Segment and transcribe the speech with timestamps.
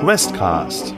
[0.00, 0.94] Questcast.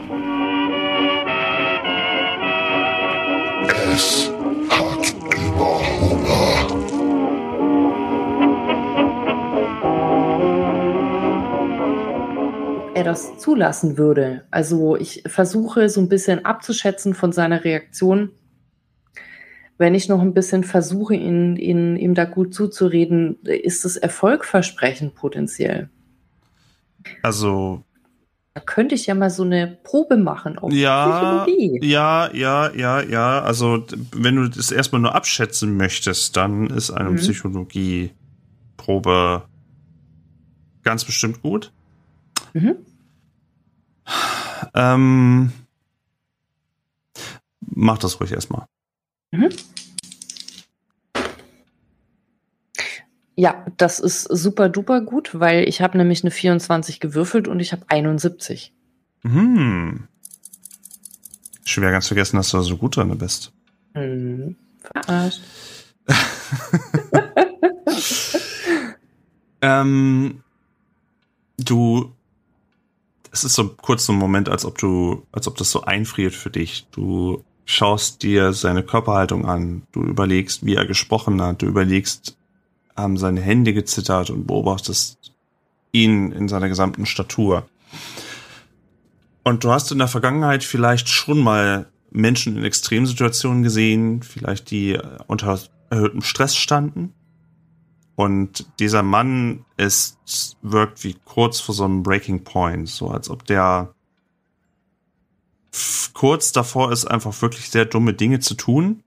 [3.93, 4.31] Es
[4.69, 6.51] hat immer Hunger.
[12.95, 14.45] er das zulassen würde.
[14.51, 18.33] Also ich versuche so ein bisschen abzuschätzen von seiner Reaktion.
[19.79, 25.15] Wenn ich noch ein bisschen versuche, ihn, ihn, ihm da gut zuzureden, ist es erfolgversprechend
[25.15, 25.89] potenziell.
[27.23, 27.83] Also
[28.55, 31.79] Da könnte ich ja mal so eine Probe machen auf ja, Psychologie.
[31.87, 33.41] ja, ja, ja, ja.
[33.43, 37.17] Also wenn du das erstmal nur abschätzen möchtest, dann ist eine Mhm.
[37.17, 39.45] Psychologieprobe
[40.83, 41.73] ganz bestimmt gut.
[42.53, 42.75] Mhm.
[44.75, 45.53] Ähm,
[47.61, 48.67] mach das ruhig erstmal.
[49.31, 49.51] Mhm.
[53.41, 57.73] Ja, das ist super duper gut, weil ich habe nämlich eine 24 gewürfelt und ich
[57.73, 58.75] habe 71.
[59.23, 60.09] Hm.
[61.65, 63.53] Schwer ganz vergessen, dass du da so gut drin bist.
[63.95, 65.41] Hm, verarscht.
[69.63, 70.43] Ähm,
[71.59, 72.13] du,
[73.31, 76.35] es ist so kurz so ein Moment, als ob du, als ob das so einfriert
[76.35, 76.87] für dich.
[76.91, 82.37] Du schaust dir seine Körperhaltung an, du überlegst, wie er gesprochen hat, du überlegst,
[82.97, 85.33] haben seine Hände gezittert und beobachtest
[85.93, 87.69] ihn in seiner gesamten Statur.
[89.43, 94.99] Und du hast in der Vergangenheit vielleicht schon mal Menschen in Extremsituationen gesehen, vielleicht die
[95.27, 95.59] unter
[95.91, 97.15] erhöhtem Stress standen.
[98.17, 103.47] Und dieser Mann ist, wirkt wie kurz vor so einem Breaking Point, so als ob
[103.47, 103.95] der
[106.13, 109.03] kurz davor ist, einfach wirklich sehr dumme Dinge zu tun.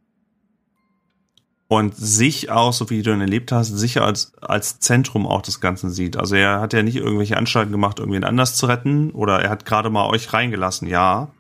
[1.68, 5.60] Und sich auch, so wie du ihn erlebt hast, sicher als, als Zentrum auch des
[5.60, 6.18] Ganzen sieht.
[6.18, 9.66] Also er hat ja nicht irgendwelche Anstalten gemacht, irgendwen anders zu retten, oder er hat
[9.66, 11.32] gerade mal euch reingelassen, ja.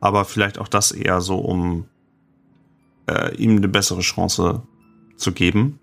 [0.00, 1.86] Aber vielleicht auch das eher so, um
[3.10, 4.62] äh, ihm eine bessere Chance
[5.16, 5.80] zu geben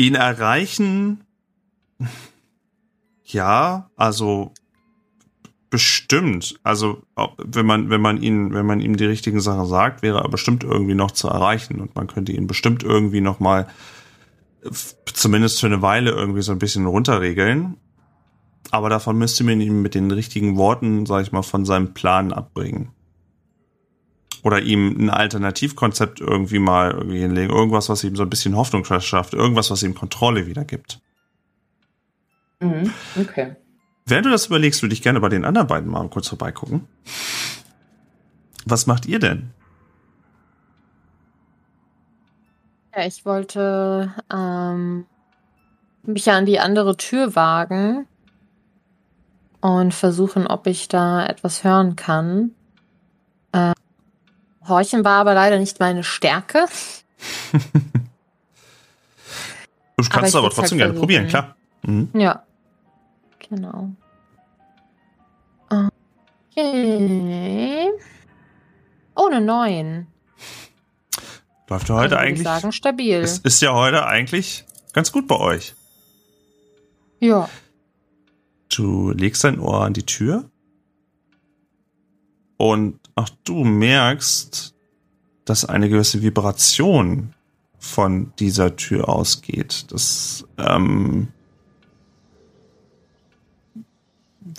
[0.00, 1.20] ihn erreichen,
[3.24, 4.54] ja, also
[5.70, 6.58] bestimmt.
[6.62, 7.02] Also
[7.38, 10.64] wenn man wenn man ihn wenn man ihm die richtigen Sachen sagt, wäre er bestimmt
[10.64, 13.66] irgendwie noch zu erreichen und man könnte ihn bestimmt irgendwie noch mal
[15.06, 17.76] zumindest für eine Weile irgendwie so ein bisschen runterregeln.
[18.70, 22.32] Aber davon müsste man ihn mit den richtigen Worten, sag ich mal, von seinem Plan
[22.32, 22.90] abbringen.
[24.42, 27.50] Oder ihm ein Alternativkonzept irgendwie mal irgendwie hinlegen.
[27.50, 29.34] Irgendwas, was ihm so ein bisschen Hoffnung verschafft.
[29.34, 31.00] Irgendwas, was ihm Kontrolle wiedergibt.
[32.60, 32.92] Mhm.
[33.18, 33.56] Okay.
[34.10, 36.88] Während du das überlegst, würde ich gerne bei den anderen beiden mal kurz vorbeigucken.
[38.66, 39.50] Was macht ihr denn?
[42.94, 45.06] Ja, ich wollte ähm,
[46.02, 48.06] mich ja an die andere Tür wagen
[49.60, 52.50] und versuchen, ob ich da etwas hören kann.
[53.52, 53.72] Äh,
[54.66, 56.66] Horchen war aber leider nicht meine Stärke.
[57.52, 57.58] Du
[60.06, 61.54] Aber kannst ich aber würd's trotzdem halt gerne probieren, klar.
[61.82, 62.08] Mhm.
[62.14, 62.42] Ja.
[63.50, 63.90] Genau.
[66.56, 67.90] Okay.
[69.14, 70.06] Oh, eine 9.
[71.68, 72.40] Läuft ja heute also, eigentlich.
[72.40, 73.16] Ich sagen, stabil.
[73.16, 75.74] Es ist ja heute eigentlich ganz gut bei euch.
[77.20, 77.48] Ja.
[78.74, 80.48] Du legst dein Ohr an die Tür
[82.56, 84.74] und auch du merkst,
[85.44, 87.34] dass eine gewisse Vibration
[87.78, 89.86] von dieser Tür ausgeht.
[89.92, 91.28] Das ähm,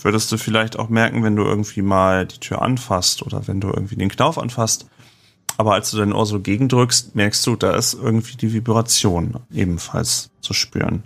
[0.00, 3.68] würdest du vielleicht auch merken, wenn du irgendwie mal die Tür anfasst oder wenn du
[3.68, 4.86] irgendwie den Knauf anfasst.
[5.58, 10.30] Aber als du dein Ohr so gegendrückst, merkst du, da ist irgendwie die Vibration ebenfalls
[10.40, 11.04] zu spüren.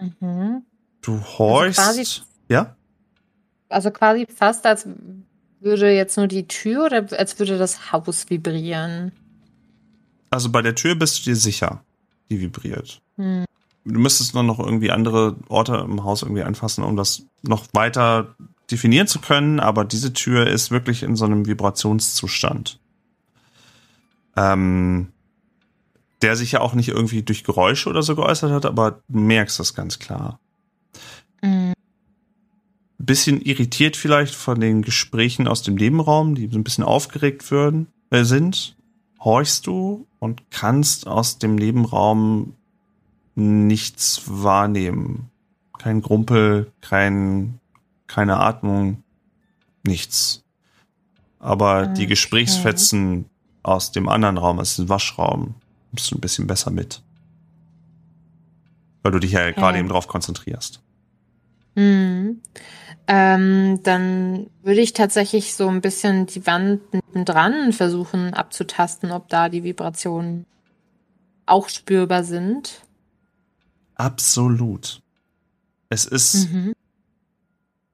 [0.00, 0.62] Mhm.
[1.02, 1.78] Du horchst.
[1.78, 2.74] quasi- ja?
[3.68, 4.86] Also quasi fast, als
[5.60, 9.12] würde jetzt nur die Tür oder als würde das Haus vibrieren.
[10.30, 11.82] Also bei der Tür bist du dir sicher,
[12.30, 13.00] die vibriert.
[13.16, 13.44] Hm.
[13.84, 18.34] Du müsstest nur noch irgendwie andere Orte im Haus irgendwie anfassen, um das noch weiter
[18.70, 22.80] definieren zu können, aber diese Tür ist wirklich in so einem Vibrationszustand.
[24.36, 25.08] Ähm,
[26.22, 29.60] der sich ja auch nicht irgendwie durch Geräusche oder so geäußert hat, aber du merkst
[29.60, 30.40] das ganz klar.
[31.42, 31.74] Mhm.
[32.96, 37.88] Bisschen irritiert vielleicht von den Gesprächen aus dem Nebenraum, die so ein bisschen aufgeregt würden,
[38.08, 38.76] äh, sind,
[39.20, 42.54] horchst du und kannst aus dem Nebenraum
[43.34, 45.30] nichts wahrnehmen.
[45.78, 47.60] Kein Grumpel, kein,
[48.06, 49.02] keine Atmung,
[49.84, 50.42] nichts.
[51.38, 52.06] Aber die Okay.
[52.06, 53.26] Gesprächsfetzen
[53.62, 55.56] aus dem anderen Raum, aus dem Waschraum,
[55.92, 57.02] bist du ein bisschen besser mit.
[59.02, 59.80] Weil du dich ja gerade Okay.
[59.80, 60.80] eben drauf konzentrierst.
[61.76, 62.40] Hm.
[63.06, 69.50] Ähm, dann würde ich tatsächlich so ein bisschen die Wand nebendran versuchen abzutasten, ob da
[69.50, 70.46] die Vibrationen
[71.44, 72.83] auch spürbar sind.
[73.94, 75.00] Absolut.
[75.88, 76.74] Es ist Mhm.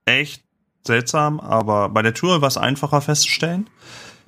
[0.04, 0.42] echt
[0.86, 3.68] seltsam, aber bei der Tür war es einfacher festzustellen.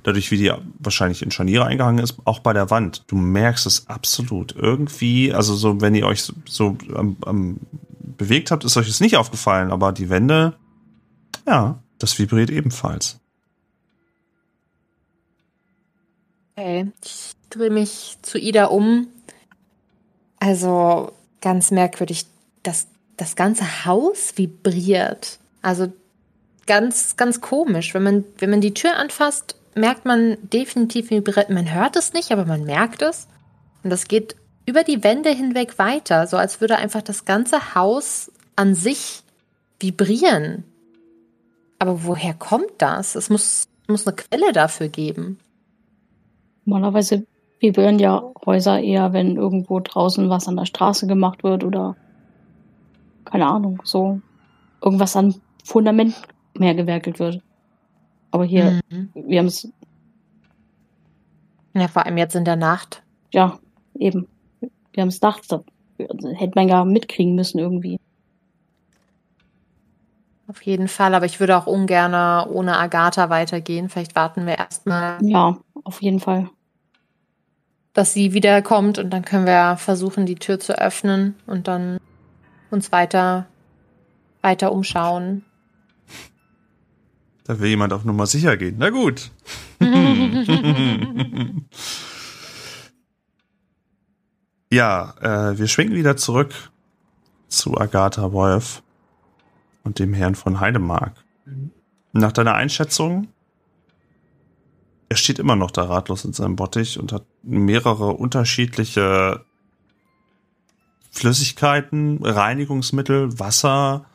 [0.03, 3.05] Dadurch, wie die wahrscheinlich in Scharniere eingehangen ist, auch bei der Wand.
[3.07, 4.53] Du merkst es absolut.
[4.57, 7.61] Irgendwie, also so, wenn ihr euch so, so am, am
[8.19, 10.57] bewegt habt, ist euch es nicht aufgefallen, aber die Wände,
[11.47, 13.21] ja, das vibriert ebenfalls.
[16.57, 19.07] Okay, ich drehe mich zu Ida um.
[20.39, 22.25] Also ganz merkwürdig,
[22.63, 22.87] das,
[23.19, 25.39] das ganze Haus vibriert.
[25.61, 25.93] Also
[26.67, 27.93] ganz, ganz komisch.
[27.93, 31.51] Wenn man, wenn man die Tür anfasst, merkt man definitiv vibriert.
[31.51, 33.29] Man hört es nicht, aber man merkt es.
[33.83, 38.31] Und das geht über die Wände hinweg weiter, so als würde einfach das ganze Haus
[38.55, 39.23] an sich
[39.81, 40.65] vibrieren.
[41.79, 43.17] Aber woher kommt das?
[43.17, 45.41] Es muss, muss eine Quelle dafür geben.
[46.65, 47.27] Normalerweise
[47.63, 51.95] vibrieren ja Häuser eher, wenn irgendwo draußen was an der Straße gemacht wird oder
[53.25, 54.21] keine Ahnung, so
[54.83, 56.21] irgendwas an Fundament
[56.59, 57.41] mehr gewerkelt wird.
[58.33, 59.11] Aber hier, Mhm.
[59.15, 59.69] wir haben es,
[61.75, 63.03] Ja, vor allem jetzt in der Nacht.
[63.33, 63.59] ja,
[63.95, 64.27] eben,
[64.61, 65.63] wir haben es nachts, da
[65.99, 67.99] hätte man ja mitkriegen müssen irgendwie.
[70.49, 73.89] Auf jeden Fall, aber ich würde auch ungern ohne Agatha weitergehen.
[73.89, 76.51] Vielleicht warten wir erstmal, Ja, auf jeden Fall.
[77.93, 81.99] Dass sie wiederkommt und dann können wir versuchen, die Tür zu öffnen und dann
[82.71, 83.47] uns weiter,
[84.41, 85.45] weiter umschauen.
[87.45, 88.77] Da will jemand auf Nummer sicher gehen.
[88.79, 89.31] Na gut.
[94.71, 96.55] ja, äh, wir schwenken wieder zurück
[97.49, 98.83] zu Agatha Wolf
[99.83, 101.13] und dem Herrn von Heidemark.
[102.13, 103.29] Nach deiner Einschätzung,
[105.13, 109.45] er steht immer noch da ratlos in seinem Bottich und hat mehrere unterschiedliche
[111.11, 114.07] Flüssigkeiten, Reinigungsmittel, Wasser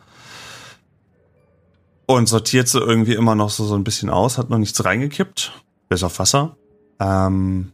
[2.08, 5.52] und sortiert sie irgendwie immer noch so, so ein bisschen aus, hat noch nichts reingekippt,
[5.88, 6.58] bis auf Wasser.
[7.00, 7.74] Ähm,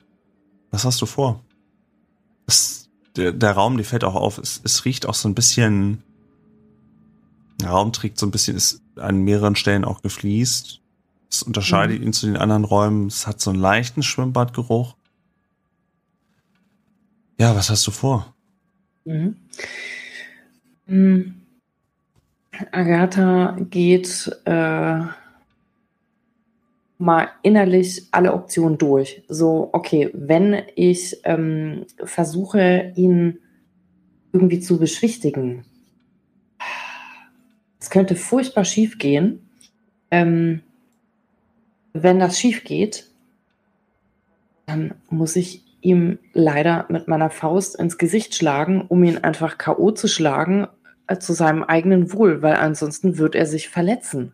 [0.72, 1.40] was hast du vor?
[2.46, 6.04] Es, der, der Raum, die fällt auch auf, es, es riecht auch so ein bisschen,
[7.62, 10.83] der Raum trägt so ein bisschen, ist an mehreren Stellen auch gefliest.
[11.34, 13.08] Es unterscheidet ihn zu den anderen Räumen.
[13.08, 14.96] Es hat so einen leichten Schwimmbadgeruch.
[17.40, 18.36] Ja, was hast du vor?
[19.04, 19.38] Mhm.
[20.86, 21.42] Mhm.
[22.72, 25.00] Agatha geht äh,
[27.00, 29.24] mal innerlich alle Optionen durch.
[29.28, 33.40] So, okay, wenn ich ähm, versuche, ihn
[34.34, 35.66] irgendwie zu beschwichtigen,
[37.80, 39.50] es könnte furchtbar schief gehen.
[40.12, 40.62] Ähm,
[41.94, 43.10] wenn das schief geht,
[44.66, 49.92] dann muss ich ihm leider mit meiner Faust ins Gesicht schlagen, um ihn einfach K.O.
[49.92, 50.68] zu schlagen,
[51.08, 54.34] äh, zu seinem eigenen Wohl, weil ansonsten wird er sich verletzen.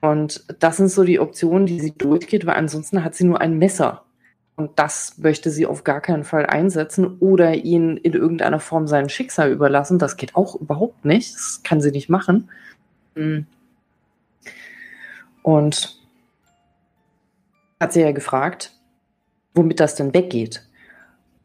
[0.00, 3.58] Und das sind so die Optionen, die sie durchgeht, weil ansonsten hat sie nur ein
[3.58, 4.04] Messer.
[4.56, 9.08] Und das möchte sie auf gar keinen Fall einsetzen oder ihn in irgendeiner Form sein
[9.08, 9.98] Schicksal überlassen.
[9.98, 11.34] Das geht auch überhaupt nicht.
[11.34, 12.50] Das kann sie nicht machen.
[13.14, 13.40] Mm.
[15.42, 15.99] Und
[17.80, 18.72] hat sie ja gefragt,
[19.54, 20.62] womit das denn weggeht.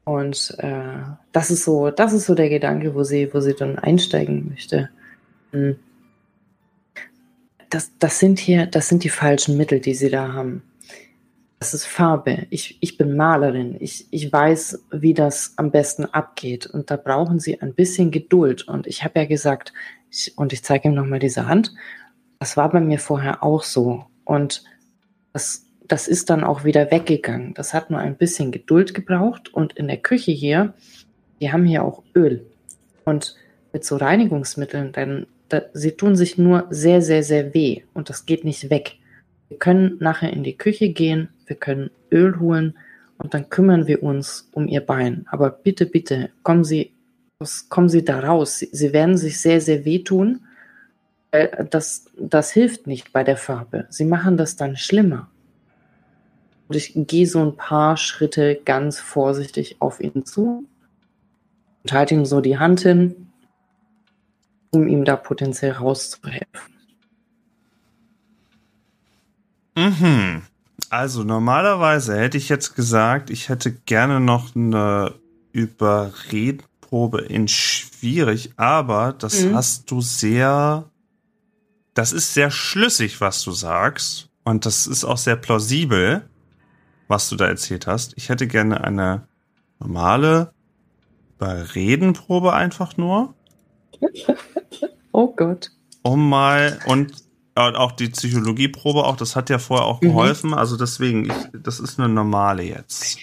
[0.04, 1.02] Und äh,
[1.32, 4.90] das ist so, das ist so der Gedanke, wo sie, wo sie dann einsteigen möchte.
[5.52, 5.78] Hm.
[7.72, 10.62] Das, das sind hier, das sind die falschen Mittel, die sie da haben.
[11.58, 12.46] Das ist Farbe.
[12.52, 13.78] Ich, ich bin Malerin.
[13.80, 16.68] Ich, ich weiß, wie das am besten abgeht.
[16.68, 18.68] Und da brauchen sie ein bisschen Geduld.
[18.68, 19.74] Und ich habe ja gesagt,
[20.12, 21.74] ich, und ich zeige ihm nochmal diese Hand,
[22.40, 24.06] das war bei mir vorher auch so.
[24.26, 24.64] Und
[25.34, 27.54] das, das ist dann auch wieder weggegangen.
[27.54, 29.54] Das hat nur ein bisschen Geduld gebraucht.
[29.54, 30.74] Und in der Küche hier,
[31.40, 32.46] die haben hier auch Öl.
[33.04, 33.36] Und
[33.74, 37.84] mit so Reinigungsmitteln, dann, da, sie tun sich nur sehr, sehr, sehr weh.
[37.94, 38.98] Und das geht nicht weg.
[39.50, 42.78] Wir können nachher in die Küche gehen, wir können Öl holen
[43.18, 45.26] und dann kümmern wir uns um ihr Bein.
[45.30, 46.94] Aber bitte, bitte, kommen Sie,
[47.70, 48.58] kommen Sie da raus.
[48.60, 50.42] Sie, sie werden sich sehr, sehr wehtun.
[51.70, 53.86] Das, das hilft nicht bei der Farbe.
[53.90, 55.30] Sie machen das dann schlimmer.
[56.68, 60.68] Und ich gehe so ein paar Schritte ganz vorsichtig auf ihn zu
[61.84, 63.28] und halte ihm so die Hand hin,
[64.72, 66.48] um ihm da potenziell rauszuhelfen.
[69.76, 70.42] Mhm.
[70.90, 75.14] Also normalerweise hätte ich jetzt gesagt, ich hätte gerne noch eine
[76.82, 79.56] Probe in schwierig, aber das Mhm.
[79.56, 80.90] hast du sehr,
[81.94, 84.30] das ist sehr schlüssig, was du sagst.
[84.44, 86.30] Und das ist auch sehr plausibel,
[87.08, 88.14] was du da erzählt hast.
[88.18, 89.28] Ich hätte gerne eine
[89.80, 90.52] normale
[91.40, 93.34] Redenprobe einfach nur,
[95.12, 95.72] Oh Gott.
[96.04, 97.14] um mal und
[97.58, 100.08] und auch die Psychologieprobe auch, das hat ja vorher auch Mhm.
[100.08, 100.54] geholfen.
[100.54, 103.18] Also deswegen, ich, das ist eine normale jetzt.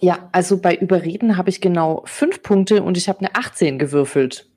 [0.00, 4.48] Ja, also bei Überreden habe ich genau fünf Punkte und ich habe eine 18 gewürfelt.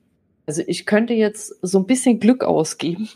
[0.46, 3.08] Also ich könnte jetzt so ein bisschen Glück ausgeben.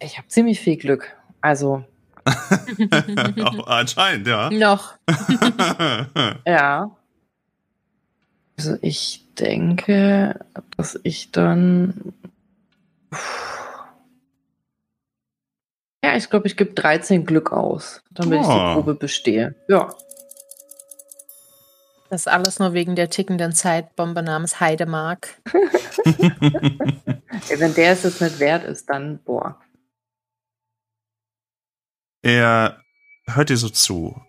[0.00, 1.14] Ich habe ziemlich viel Glück.
[1.40, 1.84] Also,
[3.66, 4.50] anscheinend, ja.
[4.50, 4.94] Noch.
[6.46, 6.90] ja.
[8.58, 10.38] Also ich denke,
[10.76, 12.12] dass ich dann.
[16.04, 18.52] Ja, ich glaube, ich gebe 13 Glück aus, damit ich Oh.
[18.52, 19.54] die Probe bestehe.
[19.68, 19.94] Ja.
[22.10, 25.40] Das alles nur wegen der tickenden Zeitbombe namens Heidemark.
[26.04, 29.60] Ey, Wenn der es jetzt nicht wert ist, dann, boah.
[32.22, 32.80] Er
[33.26, 34.20] hört dir so zu.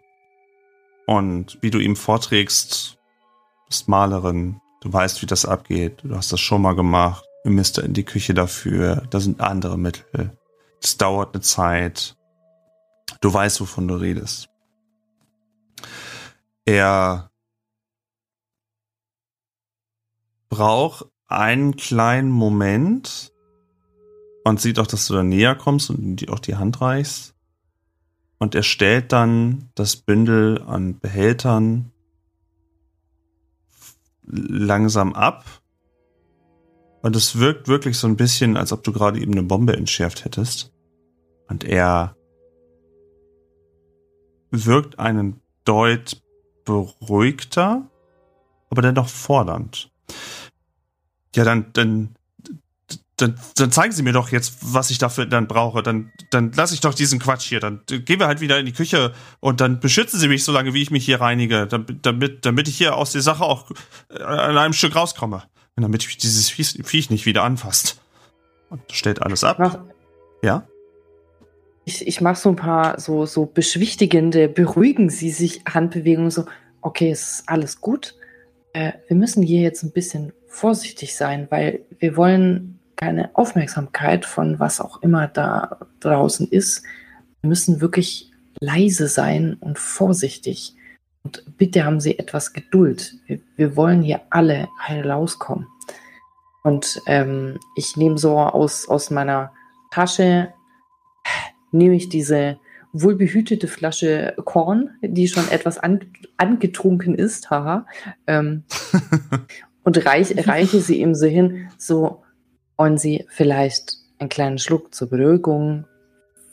[1.05, 6.31] Und wie du ihm vorträgst, du bist Malerin, du weißt, wie das abgeht, du hast
[6.31, 10.37] das schon mal gemacht, ihr müsst in die Küche dafür, da sind andere Mittel.
[10.81, 12.15] Es dauert eine Zeit.
[13.19, 14.49] Du weißt, wovon du redest.
[16.65, 17.31] Er
[20.49, 23.31] braucht einen kleinen Moment
[24.43, 27.35] und sieht auch, dass du da näher kommst und die auch die Hand reichst.
[28.41, 31.91] Und er stellt dann das Bündel an Behältern
[34.23, 35.45] langsam ab.
[37.03, 40.25] Und es wirkt wirklich so ein bisschen, als ob du gerade eben eine Bombe entschärft
[40.25, 40.73] hättest.
[41.49, 42.15] Und er
[44.49, 46.19] wirkt einen Deut
[46.65, 47.91] beruhigter,
[48.71, 49.91] aber dennoch fordernd.
[51.35, 52.15] Ja, dann, dann,
[53.21, 55.83] dann, dann zeigen Sie mir doch jetzt, was ich dafür dann brauche.
[55.83, 57.59] Dann, dann lasse ich doch diesen Quatsch hier.
[57.59, 60.73] Dann gehen wir halt wieder in die Küche und dann beschützen Sie mich so lange,
[60.73, 63.71] wie ich mich hier reinige, damit, damit, ich hier aus der Sache auch
[64.09, 65.43] äh, an einem Stück rauskomme.
[65.75, 68.01] Und damit mich dieses Viech, Viech nicht wieder anfasst.
[68.69, 69.57] Und stellt alles ab.
[69.59, 69.77] Mach,
[70.41, 70.65] Ja?
[71.85, 76.45] ich ich mache so ein paar so, so beschwichtigende, beruhigen Sie sich Handbewegungen, so,
[76.81, 78.15] okay, es ist alles gut.
[78.73, 84.59] Äh, wir müssen hier jetzt ein bisschen vorsichtig sein, weil wir wollen keine Aufmerksamkeit von
[84.59, 86.83] was auch immer da draußen ist.
[87.41, 90.75] Wir müssen wirklich leise sein und vorsichtig.
[91.23, 93.15] Und bitte haben Sie etwas Geduld.
[93.25, 95.67] Wir, wir wollen hier alle heil rauskommen.
[96.63, 99.51] Und ähm, ich nehme so aus, aus meiner
[99.89, 100.53] Tasche,
[101.71, 102.59] nehme ich diese
[102.93, 106.01] wohlbehütete Flasche Korn, die schon etwas an,
[106.37, 107.87] angetrunken ist, haha,
[108.27, 108.63] ähm,
[109.83, 112.20] und reich, reiche sie ihm so hin, so
[112.81, 115.85] wollen Sie vielleicht einen kleinen Schluck zur Beruhigung,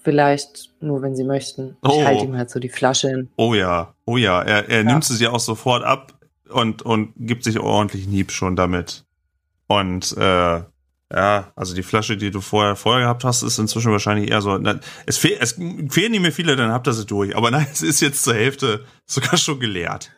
[0.02, 1.78] vielleicht nur, wenn Sie möchten.
[1.82, 2.04] Ich Oh.
[2.04, 3.30] halte ihm halt so die Flasche hin.
[3.36, 4.42] Oh ja, oh ja.
[4.42, 4.84] Er, er Ja.
[4.84, 6.12] nimmt sie dir auch sofort ab
[6.50, 9.04] und, und gibt sich ordentlich einen Hieb schon damit.
[9.68, 10.62] Und äh,
[11.10, 14.58] ja, also die Flasche, die du vorher vorher gehabt hast, ist inzwischen wahrscheinlich eher so.
[14.58, 17.34] Na, es, fehl, es fehlen nicht mehr viele, dann habt ihr sie durch.
[17.34, 20.10] Aber nein, es ist jetzt zur Hälfte sogar schon geleert.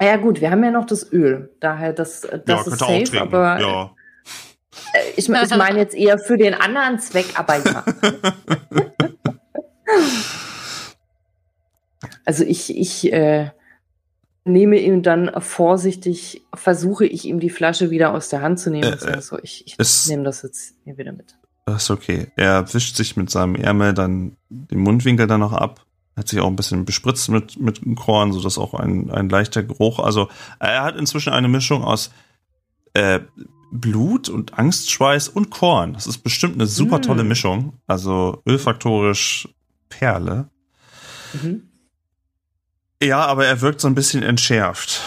[0.00, 3.60] Ja gut, wir haben ja noch das Öl, daher das, das ja, ist safe, aber
[3.60, 3.90] ja.
[4.94, 7.84] Äh, ich, ich meine jetzt eher für den anderen Zweck, aber ja.
[12.24, 13.50] Also ich, ich äh,
[14.44, 18.92] nehme ihm dann vorsichtig, versuche ich ihm die Flasche wieder aus der Hand zu nehmen.
[18.92, 21.36] Äh, sage so, ich, ich nehme das jetzt hier wieder mit.
[21.66, 22.28] Das ist okay.
[22.36, 25.84] Er wischt sich mit seinem Ärmel dann den Mundwinkel dann noch ab.
[26.16, 29.98] Hat sich auch ein bisschen bespritzt mit, mit Korn, sodass auch ein, ein leichter Geruch.
[29.98, 32.10] Also er hat inzwischen eine Mischung aus
[32.94, 33.20] äh,
[33.72, 35.94] Blut und Angstschweiß und Korn.
[35.94, 37.02] Das ist bestimmt eine super Mm.
[37.02, 37.72] tolle Mischung.
[37.86, 39.48] Also ölfaktorisch
[39.88, 40.48] Perle.
[41.32, 41.68] Mhm.
[43.02, 45.00] Ja, aber er wirkt so ein bisschen entschärft.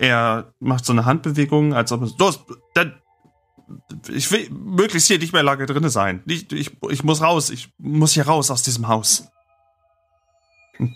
[0.00, 2.18] Er macht so eine Handbewegung, als ob es.
[2.18, 2.44] Los,
[2.74, 3.00] dann.
[4.08, 6.22] Ich will möglichst hier nicht mehr lange drinne sein.
[6.26, 7.50] Ich, ich, ich muss raus.
[7.50, 9.28] Ich muss hier raus aus diesem Haus.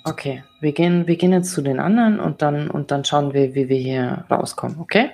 [0.04, 3.54] Okay, wir gehen, wir gehen jetzt zu den anderen und dann, und dann schauen wir,
[3.54, 5.10] wie wir hier rauskommen, okay?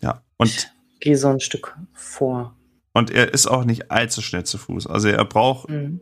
[0.00, 0.22] Ja.
[0.36, 2.54] Und, gehe so ein Stück vor.
[2.92, 4.86] und er ist auch nicht allzu schnell zu Fuß.
[4.86, 5.68] Also er braucht.
[5.68, 6.00] Mhm.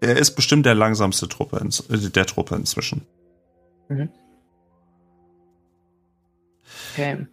[0.00, 3.06] Er ist bestimmt der langsamste Truppe ins, äh, der Truppe inzwischen.
[3.88, 4.10] Mhm.
[6.92, 7.26] Okay.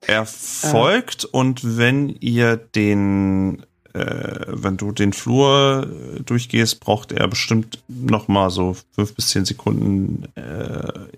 [0.00, 3.64] Er folgt und wenn ihr den,
[3.94, 5.86] äh, äh, wenn du den Flur
[6.16, 11.08] äh, durchgehst, braucht er bestimmt noch mal so fünf bis zehn Sekunden äh,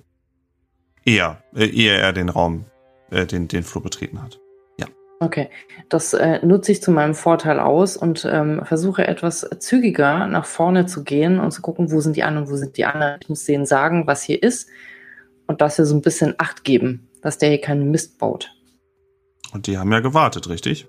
[1.05, 2.65] eher, äh, ehe er den Raum,
[3.11, 4.41] äh, den, den Flur betreten hat.
[5.23, 5.51] Okay,
[5.91, 10.87] das äh, nutze ich zu meinem Vorteil aus und ähm, versuche etwas zügiger nach vorne
[10.87, 13.19] zu gehen und zu gucken, wo sind die anderen, wo sind die anderen.
[13.21, 14.71] Ich muss denen sagen, was hier ist
[15.47, 18.51] und dass wir so ein bisschen Acht geben, dass der hier keinen Mist baut.
[19.53, 20.89] Und die haben ja gewartet, richtig?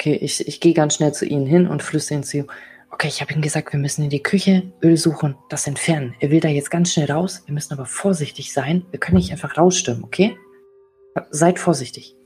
[0.00, 2.46] Okay, ich, ich gehe ganz schnell zu ihnen hin und flüstere ihnen zu.
[2.90, 6.14] Okay, ich habe ihm gesagt, wir müssen in die Küche Öl suchen, das entfernen.
[6.20, 7.42] Er will da jetzt ganz schnell raus.
[7.44, 8.86] Wir müssen aber vorsichtig sein.
[8.92, 10.38] Wir können nicht einfach rausstürmen, okay?
[11.30, 12.16] Seid vorsichtig.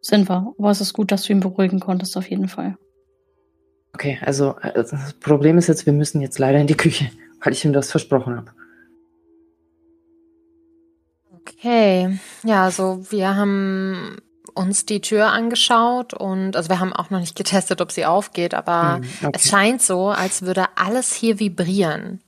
[0.00, 0.54] Sind wir.
[0.58, 2.76] Aber es ist gut, dass du ihn beruhigen konntest, auf jeden Fall.
[3.94, 7.10] Okay, also äh, das Problem ist jetzt, wir müssen jetzt leider in die Küche,
[7.42, 8.50] weil ich ihm das versprochen habe.
[11.40, 14.16] Okay, ja, also wir haben
[14.54, 18.54] uns die Tür angeschaut und also wir haben auch noch nicht getestet, ob sie aufgeht,
[18.54, 19.32] aber Hm, okay.
[19.34, 22.20] es scheint so, als würde alles hier vibrieren.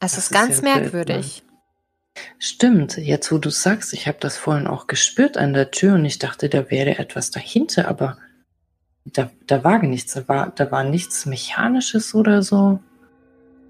[0.00, 0.82] Es Das ist ist ganz ja seltsam.
[0.82, 1.42] merkwürdig.
[2.38, 6.04] Stimmt, jetzt wo du sagst, ich habe das vorhin auch gespürt an der Tür und
[6.04, 8.18] ich dachte, da wäre etwas dahinter, aber
[9.04, 12.80] da, da war nichts, da war, da war nichts Mechanisches oder so.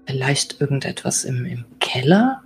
[0.05, 2.43] Vielleicht irgendetwas im, im Keller?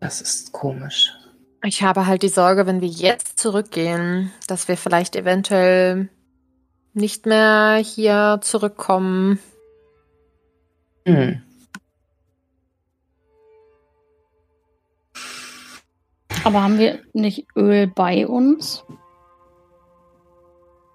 [0.00, 1.12] Das ist komisch.
[1.64, 6.08] Ich habe halt die Sorge, wenn wir jetzt zurückgehen, dass wir vielleicht eventuell
[6.92, 9.38] nicht mehr hier zurückkommen.
[11.06, 11.42] Hm.
[16.44, 18.84] Aber haben wir nicht Öl bei uns?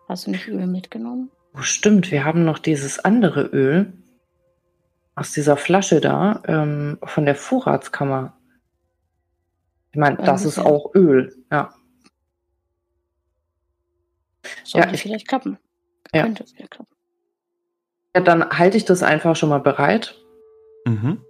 [0.08, 1.32] Hast du nicht Öl mitgenommen?
[1.56, 3.94] Oh, stimmt, wir haben noch dieses andere Öl
[5.16, 8.38] aus dieser Flasche da, ähm, von der Vorratskammer.
[9.92, 11.74] Ich meine, das ist auch Öl, ja.
[14.64, 15.58] Sollte Ja, ich- vielleicht klappen.
[16.14, 16.24] Ja.
[16.24, 16.92] Könnte vielleicht klappen.
[18.16, 20.16] Ja, dann halte ich das einfach schon mal bereit.
[20.86, 21.22] Mhm.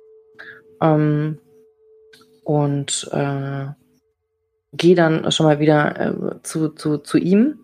[0.82, 1.39] Ähm,
[2.44, 3.68] und äh,
[4.78, 7.60] gehe dann schon mal wieder äh, zu, zu, zu ihm.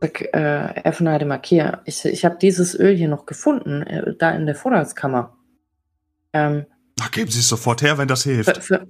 [0.00, 4.46] Sag, äh, Efnade Markier, ich, ich habe dieses Öl hier noch gefunden, äh, da in
[4.46, 5.36] der Vorratskammer.
[6.32, 6.66] Ähm,
[7.00, 8.62] Ach, geben Sie es sofort her, wenn das hilft.
[8.62, 8.86] ver, ver,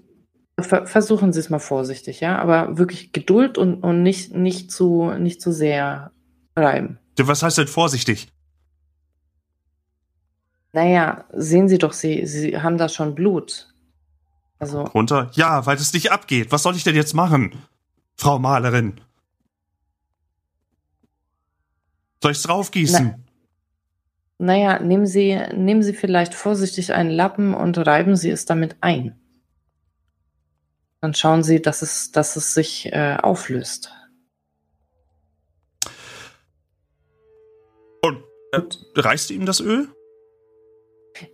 [0.60, 5.12] ver, versuchen Sie es mal vorsichtig, ja, aber wirklich Geduld und, und nicht, nicht, zu,
[5.12, 6.12] nicht zu sehr
[6.56, 6.98] reiben.
[7.18, 8.28] Was heißt denn vorsichtig?
[10.72, 13.67] Naja, sehen Sie doch, Sie, Sie haben da schon Blut.
[14.58, 15.30] Also, Runter?
[15.34, 16.50] Ja, weil es nicht abgeht.
[16.50, 17.54] Was soll ich denn jetzt machen?
[18.16, 19.00] Frau Malerin.
[22.22, 23.24] Soll ich's draufgießen?
[24.38, 29.18] Naja, nehmen Sie, nehmen Sie vielleicht vorsichtig einen Lappen und reiben Sie es damit ein.
[31.00, 33.92] Dann schauen Sie, dass es, dass es sich äh, auflöst.
[38.02, 38.60] Und äh,
[39.00, 39.88] reißt ihm das Öl?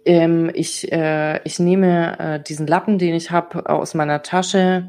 [0.04, 4.88] Ähm, ich, äh, ich nehme äh, diesen Lappen, den ich habe, aus meiner Tasche,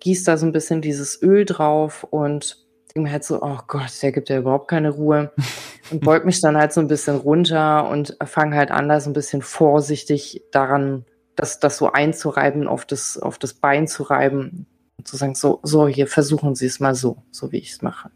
[0.00, 2.58] gieße da so ein bisschen dieses Öl drauf und
[2.94, 5.32] denke mir halt so, oh Gott, der gibt ja überhaupt keine Ruhe.
[5.90, 9.10] Und beug mich dann halt so ein bisschen runter und fange halt an, da so
[9.10, 14.66] ein bisschen vorsichtig daran, das, das so einzureiben, auf das, auf das Bein zu reiben.
[14.96, 17.82] Und zu sagen, so, so, hier versuchen Sie es mal so, so wie ich es
[17.82, 18.10] mache.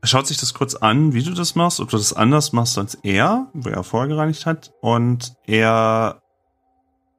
[0.00, 2.78] Er schaut sich das kurz an, wie du das machst, ob du das anders machst
[2.78, 4.72] als er, wo er vorher gereinigt hat.
[4.80, 6.22] Und er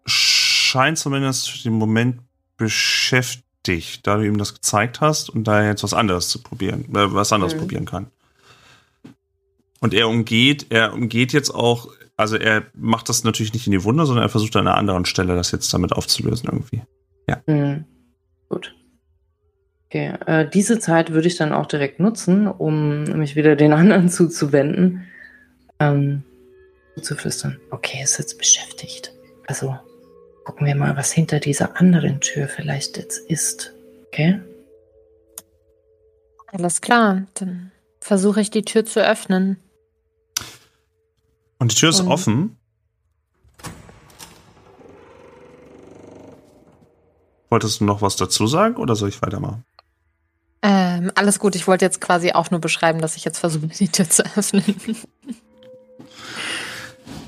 [0.06, 2.22] scheint zumindest für den Moment
[2.58, 6.86] beschäftigt, da du ihm das gezeigt hast und da er jetzt was anderes zu probieren,
[6.96, 7.60] äh, was anderes Mhm.
[7.60, 8.08] probieren kann.
[9.82, 13.84] Und er umgeht, er umgeht jetzt auch, also er macht das natürlich nicht in die
[13.84, 16.82] Wunde, sondern er versucht an einer anderen Stelle das jetzt damit aufzulösen irgendwie.
[17.48, 17.86] Mhm.
[18.50, 18.74] Gut.
[19.90, 24.10] Okay, äh, diese Zeit würde ich dann auch direkt nutzen, um mich wieder den anderen
[24.10, 25.06] zuzuwenden.
[25.80, 26.24] Ähm,
[27.02, 27.60] zu flüstern.
[27.72, 29.14] Okay, ist jetzt beschäftigt.
[29.48, 29.78] Also
[30.44, 33.74] gucken wir mal, was hinter dieser anderen Tür vielleicht jetzt ist.
[34.08, 34.40] Okay?
[36.48, 37.72] Alles klar, dann
[38.02, 39.58] versuche ich die Tür zu öffnen.
[41.58, 42.58] Und die Tür ist Und- offen.
[47.50, 49.64] Wolltest du noch was dazu sagen oder soll ich weitermachen?
[50.62, 53.88] Ähm, alles gut, ich wollte jetzt quasi auch nur beschreiben, dass ich jetzt versuche, die
[53.88, 54.64] Tür zu öffnen.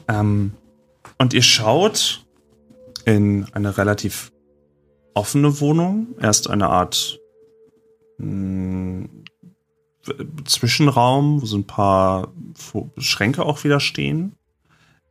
[0.08, 0.54] Ähm,
[1.18, 2.26] und ihr schaut
[3.06, 4.32] in eine relativ
[5.14, 6.08] offene Wohnung.
[6.20, 7.20] Erst eine Art
[8.18, 9.08] mh,
[10.46, 12.34] Zwischenraum, wo so ein paar
[12.98, 14.36] Schränke auch wieder stehen.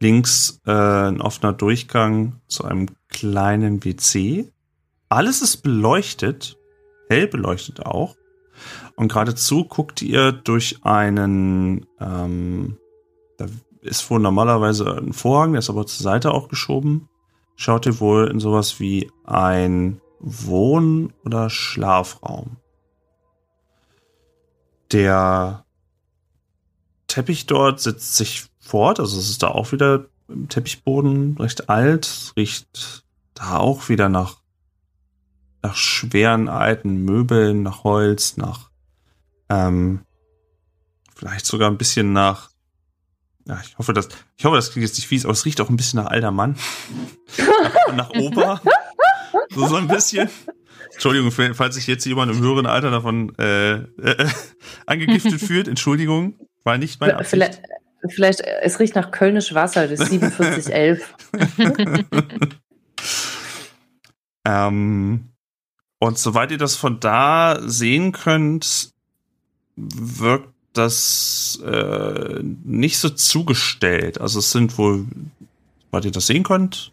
[0.01, 4.51] links äh, ein offener Durchgang zu einem kleinen WC.
[5.09, 6.57] Alles ist beleuchtet,
[7.11, 8.17] hell beleuchtet auch.
[8.95, 12.79] Und geradezu guckt ihr durch einen, ähm,
[13.37, 13.47] da
[13.83, 17.09] ist wohl normalerweise ein Vorhang, der ist aber zur Seite auch geschoben.
[17.57, 22.59] Schaut ihr wohl in sowas wie ein Wohn- oder Schlafraum.
[24.93, 25.65] Der
[27.07, 32.33] Teppich dort setzt sich fort, also es ist da auch wieder im Teppichboden recht alt,
[32.37, 34.40] riecht da auch wieder nach,
[35.63, 38.71] nach schweren alten Möbeln, nach Holz, nach
[39.49, 40.01] ähm,
[41.15, 42.51] vielleicht sogar ein bisschen nach
[43.47, 45.71] ja, ich hoffe, dass, ich hoffe, das klingt jetzt nicht fies, aber es riecht auch
[45.71, 46.57] ein bisschen nach alter Mann.
[47.37, 48.61] nach, nach Opa.
[49.51, 50.29] So, so ein bisschen.
[50.93, 54.29] Entschuldigung, falls sich jetzt jemand im höheren Alter davon äh, äh,
[54.87, 55.67] angegiftet fühlt.
[55.67, 57.31] Entschuldigung, war nicht mein Absicht.
[57.31, 57.63] Vielleicht,
[58.09, 61.15] vielleicht, es riecht nach Kölnisch Wasser, das ist 4711.
[64.45, 65.33] ähm,
[66.01, 68.93] und soweit ihr das von da sehen könnt,
[69.77, 74.19] wirkt das äh, nicht so zugestellt.
[74.19, 75.07] Also es sind wohl,
[75.91, 76.91] soweit ihr das sehen könnt,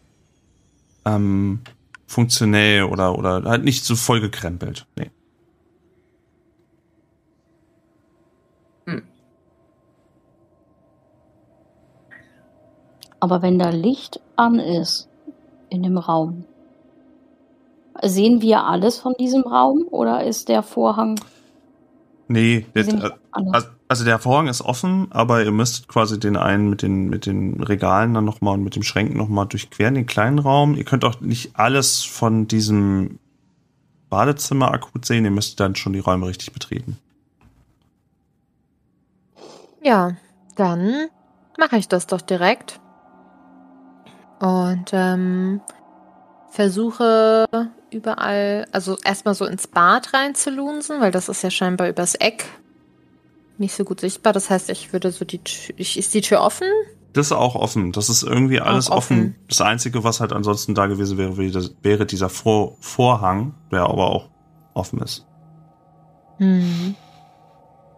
[1.06, 1.60] ähm,
[2.06, 4.86] funktionell oder, oder halt nicht so voll gekrempelt.
[4.96, 5.10] Nee.
[8.84, 9.02] Hm.
[13.20, 15.08] Aber wenn da Licht an ist
[15.70, 16.44] in dem Raum,
[18.02, 21.18] sehen wir alles von diesem Raum oder ist der Vorhang
[22.30, 22.88] Nee, das,
[23.88, 27.62] also der Vorhang ist offen, aber ihr müsst quasi den einen mit den, mit den
[27.62, 30.74] Regalen dann nochmal und mit dem Schränken nochmal durchqueren, den kleinen Raum.
[30.74, 33.18] Ihr könnt auch nicht alles von diesem
[34.10, 36.98] Badezimmer akut sehen, ihr müsst dann schon die Räume richtig betreten.
[39.82, 40.12] Ja,
[40.56, 41.08] dann
[41.58, 42.78] mache ich das doch direkt.
[44.38, 45.62] Und ähm,
[46.50, 47.46] versuche
[47.90, 52.44] überall, also erstmal so ins Bad reinzulunsen, weil das ist ja scheinbar übers Eck
[53.58, 54.32] nicht so gut sichtbar.
[54.32, 56.68] Das heißt, ich würde so die Tür, ist die Tür offen?
[57.12, 57.92] Das ist auch offen.
[57.92, 59.18] Das ist irgendwie alles offen.
[59.18, 59.36] offen.
[59.48, 61.36] Das Einzige, was halt ansonsten da gewesen wäre,
[61.82, 64.28] wäre dieser Vor Vorhang, der aber auch
[64.74, 65.26] offen ist.
[66.38, 66.94] Hm.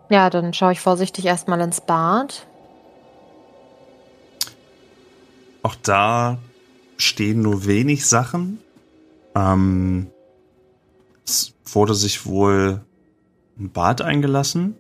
[0.09, 2.47] Ja, dann schaue ich vorsichtig erstmal ins Bad.
[5.63, 6.39] Auch da
[7.01, 8.59] stehen nur wenig Sachen.
[9.35, 10.09] Ähm,
[11.25, 12.83] es wurde sich wohl
[13.59, 14.77] ein Bad eingelassen.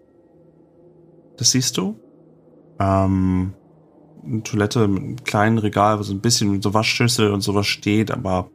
[1.36, 1.98] Das siehst du.
[2.78, 3.54] Ähm,
[4.24, 8.10] eine Toilette mit einem kleinen Regal, wo so ein bisschen so Waschschüssel und sowas steht,
[8.10, 8.50] aber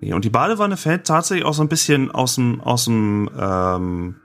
[0.00, 4.16] Nee, und die Badewanne fällt tatsächlich auch so ein bisschen aus dem, aus dem, ähm,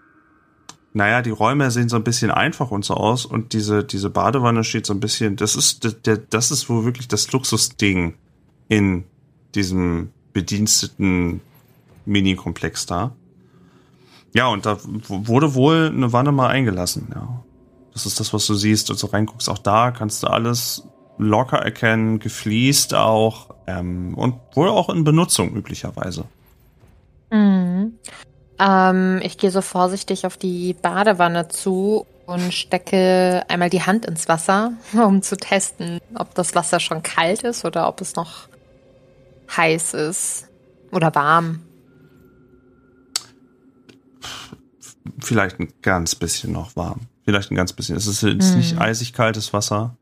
[0.93, 4.63] naja, die Räume sehen so ein bisschen einfach und so aus und diese, diese Badewanne
[4.63, 8.15] steht so ein bisschen, das ist, der, das ist wohl wirklich das Luxusding
[8.67, 9.05] in
[9.55, 11.41] diesem bediensteten
[12.05, 13.15] Mini-Komplex da.
[14.33, 17.43] Ja, und da wurde wohl eine Wanne mal eingelassen, ja.
[17.93, 19.49] Das ist das, was du siehst und so reinguckst.
[19.49, 25.53] Auch da kannst du alles locker erkennen, gefliest auch ähm, und wohl auch in Benutzung
[25.53, 26.23] üblicherweise.
[27.31, 27.93] Mhm.
[28.61, 34.27] Ähm, ich gehe so vorsichtig auf die Badewanne zu und stecke einmal die Hand ins
[34.27, 38.47] Wasser, um zu testen, ob das Wasser schon kalt ist oder ob es noch
[39.55, 40.47] heiß ist
[40.91, 41.61] oder warm.
[45.19, 47.01] Vielleicht ein ganz bisschen noch warm.
[47.25, 47.95] Vielleicht ein ganz bisschen.
[47.95, 48.57] Es ist jetzt hm.
[48.57, 49.95] nicht eisig kaltes Wasser.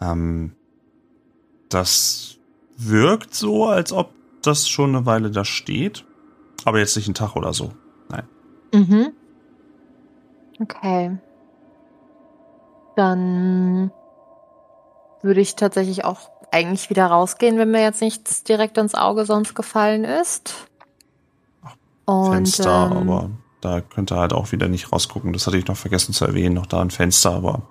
[0.00, 0.52] Ähm,
[1.68, 2.36] das
[2.76, 6.04] wirkt so, als ob das schon eine Weile da steht.
[6.64, 7.72] Aber jetzt nicht ein Tag oder so.
[8.74, 9.12] Mhm.
[10.60, 11.16] Okay.
[12.96, 13.90] Dann
[15.22, 19.54] würde ich tatsächlich auch eigentlich wieder rausgehen, wenn mir jetzt nichts direkt ins Auge sonst
[19.54, 20.54] gefallen ist.
[22.04, 25.32] Und, Fenster, ähm, aber da könnte halt auch wieder nicht rausgucken.
[25.32, 27.62] Das hatte ich noch vergessen zu erwähnen, noch da ein Fenster, aber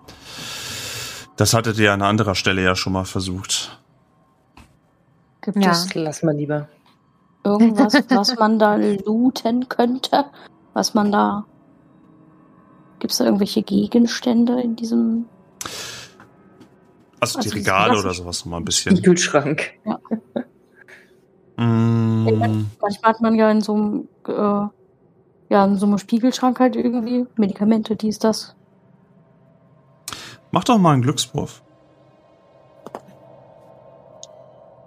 [1.37, 3.79] das hattet ihr an einer anderen Stelle ja schon mal versucht.
[5.41, 5.71] Gibt ja.
[5.71, 6.67] es, lass mal lieber.
[7.43, 10.25] Irgendwas, was man da looten könnte?
[10.73, 11.45] Was man da.
[12.99, 15.25] Gibt es da irgendwelche Gegenstände in diesem
[17.23, 19.01] also, die also Regale oder sowas nochmal ein bisschen.
[19.01, 19.71] Kühlschrank.
[19.85, 19.99] Ja.
[21.55, 22.67] mm.
[22.81, 24.67] Manchmal hat man ja in so einem, äh,
[25.49, 28.55] ja, in so einem Spiegelschrank halt irgendwie Medikamente, dies, das.
[30.51, 31.63] Mach doch mal einen Glückswurf.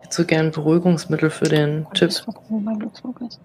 [0.01, 2.11] Ich hätte so gern Beruhigungsmittel für den Tipp.
[2.27, 3.41] Mal gucken, wo mein Glückswurf ist.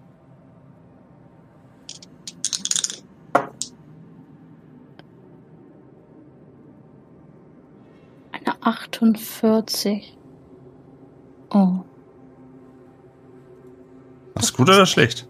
[8.62, 10.16] 48.
[11.50, 11.80] Oh.
[14.34, 15.28] Was gut oder schlecht?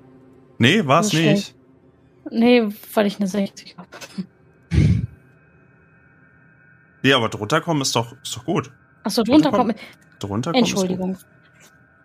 [0.59, 1.55] Nee, war es ist nicht.
[2.31, 3.89] Nee, weil ich eine 60 habe.
[7.03, 8.71] Ja, aber drunter kommen ist doch, ist doch gut.
[9.03, 9.77] Achso, drunter Drunter kommt.
[10.21, 10.71] Drunter kommen ist.
[10.71, 11.19] Entschuldigung.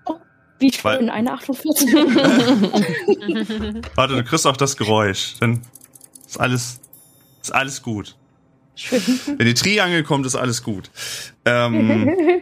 [0.05, 0.15] Oh,
[0.57, 1.93] wie schön, eine 48.
[3.95, 5.35] Warte, du kriegst auch das Geräusch.
[5.39, 5.61] Dann
[6.25, 6.81] ist alles,
[7.43, 8.16] ist alles gut.
[8.77, 9.01] Schön.
[9.37, 10.89] Wenn die Triangel kommt, ist alles gut.
[11.45, 12.09] Ähm,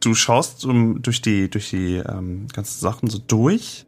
[0.00, 3.86] du schaust um, durch die, durch die ähm, ganzen Sachen so durch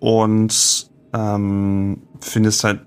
[0.00, 2.80] und ähm, findest halt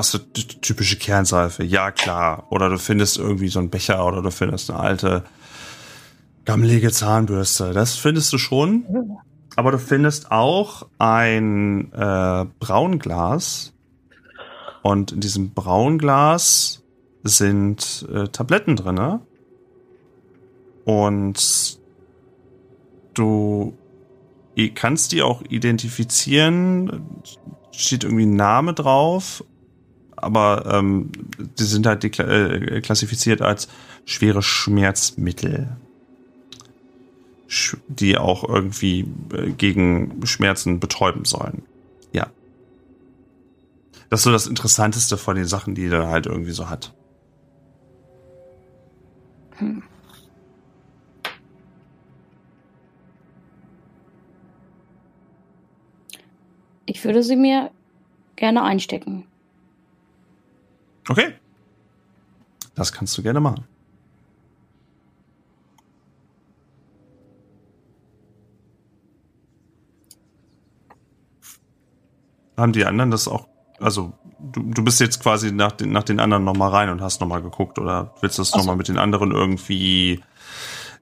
[0.00, 2.46] so die typische Kernseife, ja klar.
[2.50, 5.24] Oder du findest irgendwie so einen Becher oder du findest eine alte
[6.44, 7.72] gammelige Zahnbürste.
[7.72, 9.18] Das findest du schon.
[9.56, 13.73] Aber du findest auch ein äh, Braunglas.
[14.84, 16.82] Und in diesem Braunglas
[17.22, 19.22] sind äh, Tabletten drinne.
[20.84, 21.78] Und
[23.14, 23.72] du
[24.74, 27.06] kannst die auch identifizieren.
[27.72, 29.42] Steht irgendwie ein Name drauf.
[30.16, 31.10] Aber ähm,
[31.58, 33.68] die sind halt äh, klassifiziert als
[34.04, 35.78] schwere Schmerzmittel
[37.48, 41.62] sch- die auch irgendwie äh, gegen Schmerzen betäuben sollen.
[42.12, 42.26] Ja.
[44.14, 46.94] Das ist so das Interessanteste von den Sachen, die er halt irgendwie so hat.
[49.56, 49.82] Hm.
[56.86, 57.72] Ich würde sie mir
[58.36, 59.26] gerne einstecken.
[61.08, 61.34] Okay.
[62.76, 63.64] Das kannst du gerne machen.
[72.56, 76.20] Haben die anderen das auch, also du, du bist jetzt quasi nach den, nach den
[76.20, 78.58] anderen nochmal rein und hast nochmal geguckt oder willst du das so.
[78.58, 80.20] nochmal mit den anderen irgendwie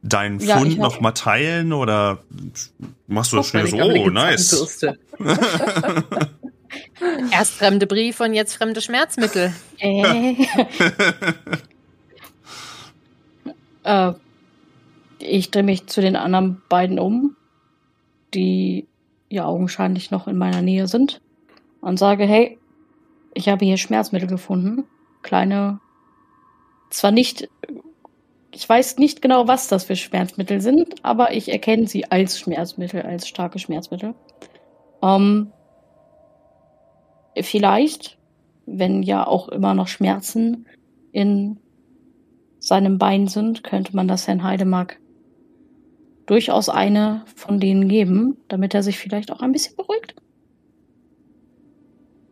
[0.03, 2.19] deinen Ja, Fund nochmal teilen oder
[3.07, 3.77] machst du das schnell so?
[3.77, 4.81] Oh, nice.
[7.31, 9.53] Erst fremde Briefe und jetzt fremde Schmerzmittel.
[13.85, 14.09] Äh.
[14.09, 14.13] äh,
[15.19, 17.35] ich drehe mich zu den anderen beiden um,
[18.33, 18.87] die
[19.29, 21.21] ja augenscheinlich noch in meiner Nähe sind,
[21.83, 22.59] und sage, hey,
[23.35, 24.85] ich habe hier Schmerzmittel gefunden.
[25.23, 25.81] Kleine,
[26.91, 27.49] zwar nicht,
[28.53, 33.03] ich weiß nicht genau, was das für Schmerzmittel sind, aber ich erkenne sie als Schmerzmittel,
[33.03, 34.15] als starke Schmerzmittel.
[35.03, 35.53] Ähm,
[37.41, 38.19] vielleicht,
[38.67, 40.67] wenn ja auch immer noch Schmerzen
[41.13, 41.59] in
[42.59, 44.99] seinem Bein sind, könnte man das Herrn Heidemark
[46.27, 50.15] durchaus eine von denen geben, damit er sich vielleicht auch ein bisschen beruhigt.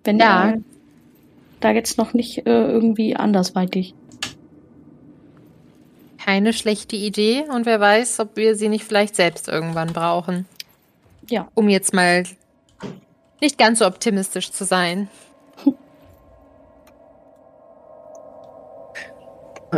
[0.04, 0.50] Wenn Ja.
[0.50, 0.58] er
[1.60, 3.94] da jetzt noch nicht äh, irgendwie andersweitig.
[6.18, 10.46] Keine schlechte Idee und wer weiß, ob wir sie nicht vielleicht selbst irgendwann brauchen.
[11.28, 11.48] Ja.
[11.54, 12.24] Um jetzt mal
[13.40, 15.08] nicht ganz so optimistisch zu sein.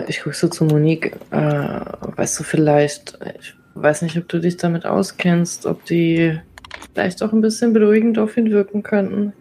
[0.09, 1.19] Ich gucke so zu Monique.
[1.31, 1.81] Äh,
[2.17, 6.41] weißt du vielleicht, ich weiß nicht, ob du dich damit auskennst, ob die
[6.95, 9.35] vielleicht auch ein bisschen beruhigend auf ihn wirken könnten.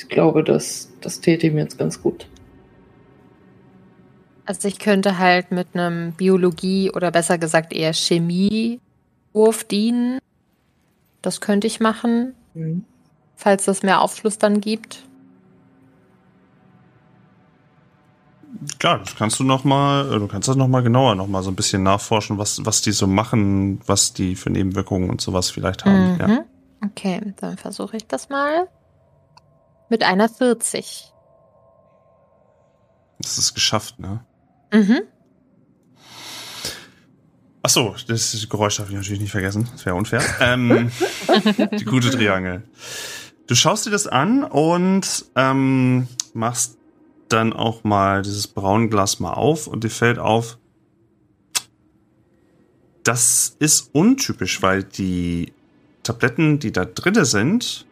[0.00, 2.26] Ich glaube, das, das täte ihm jetzt ganz gut.
[4.46, 10.18] Also ich könnte halt mit einem Biologie oder besser gesagt eher Chemiewurf dienen.
[11.20, 12.34] Das könnte ich machen,
[13.36, 15.02] falls das mehr Aufschluss dann gibt.
[18.78, 21.42] Klar, das kannst du noch mal, äh, du kannst das noch mal genauer noch mal
[21.42, 25.50] so ein bisschen nachforschen, was was die so machen, was die für Nebenwirkungen und sowas
[25.50, 26.18] vielleicht haben.
[26.18, 26.26] Ja.
[26.26, 26.40] Mhm.
[26.84, 28.66] Okay, dann versuche ich das mal.
[29.90, 31.12] Mit einer 40.
[33.18, 34.24] Das ist geschafft, ne?
[34.72, 35.02] Mhm.
[37.62, 39.68] Ach so, das Geräusch darf ich natürlich nicht vergessen.
[39.72, 40.22] Das wäre unfair.
[40.40, 40.90] ähm,
[41.78, 42.62] die gute Triangel.
[43.46, 46.78] Du schaust dir das an und ähm, machst
[47.28, 50.58] dann auch mal dieses Braunglas mal auf und dir fällt auf,
[53.02, 55.52] das ist untypisch, weil die
[56.02, 57.86] Tabletten, die da drinne sind,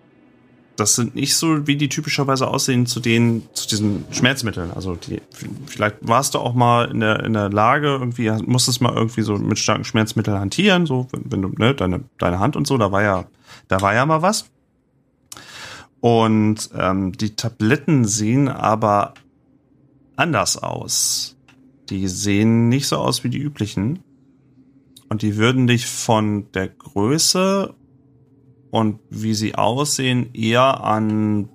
[0.79, 4.71] das sind nicht so, wie die typischerweise aussehen zu den, zu diesen Schmerzmitteln.
[4.71, 5.21] Also die,
[5.67, 9.37] vielleicht warst du auch mal in der, in der Lage, irgendwie, musstest mal irgendwie so
[9.37, 12.93] mit starken Schmerzmitteln hantieren, so, wenn, wenn du, ne, deine, deine Hand und so, da
[12.93, 13.25] war ja,
[13.67, 14.51] da war ja mal was.
[16.01, 19.14] Und ähm, die Tabletten sehen aber
[20.14, 21.37] anders aus.
[21.91, 23.99] Die sehen nicht so aus wie die üblichen.
[25.09, 27.75] Und die würden dich von der Größe
[28.70, 31.48] und wie sie aussehen eher an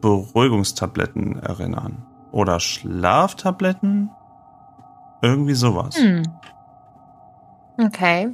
[0.00, 2.04] Beruhigungstabletten erinnern.
[2.32, 4.10] Oder Schlaftabletten.
[5.22, 5.96] Irgendwie sowas.
[5.96, 6.22] Hm.
[7.78, 8.28] Okay.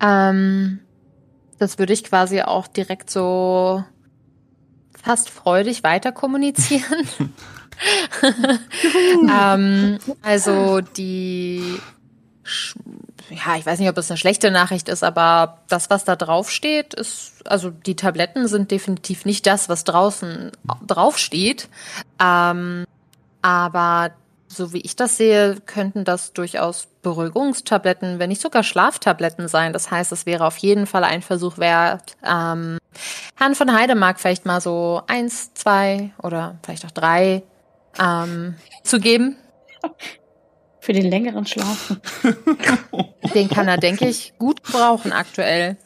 [0.00, 0.80] Ähm,
[1.58, 3.84] das würde ich quasi auch direkt so
[5.02, 7.06] fast freudig weiter kommunizieren.
[9.30, 11.78] ähm, also die,
[12.44, 12.76] Sch-
[13.30, 16.50] ja, ich weiß nicht, ob es eine schlechte Nachricht ist, aber das, was da drauf
[16.50, 20.52] steht, ist, also die Tabletten sind definitiv nicht das, was draußen
[20.86, 21.68] drauf steht.
[22.20, 22.84] Ähm,
[23.42, 24.10] aber
[24.48, 29.72] so wie ich das sehe, könnten das durchaus Beruhigungstabletten, wenn nicht sogar Schlaftabletten sein.
[29.72, 32.78] Das heißt, es wäre auf jeden Fall ein Versuch wert, ähm,
[33.36, 37.42] Herrn von Heidemark vielleicht mal so eins, zwei oder vielleicht auch drei
[37.98, 39.36] ähm, zu geben.
[40.84, 41.96] Für den längeren Schlaf.
[43.34, 45.78] Den kann er, denke ich, gut brauchen aktuell.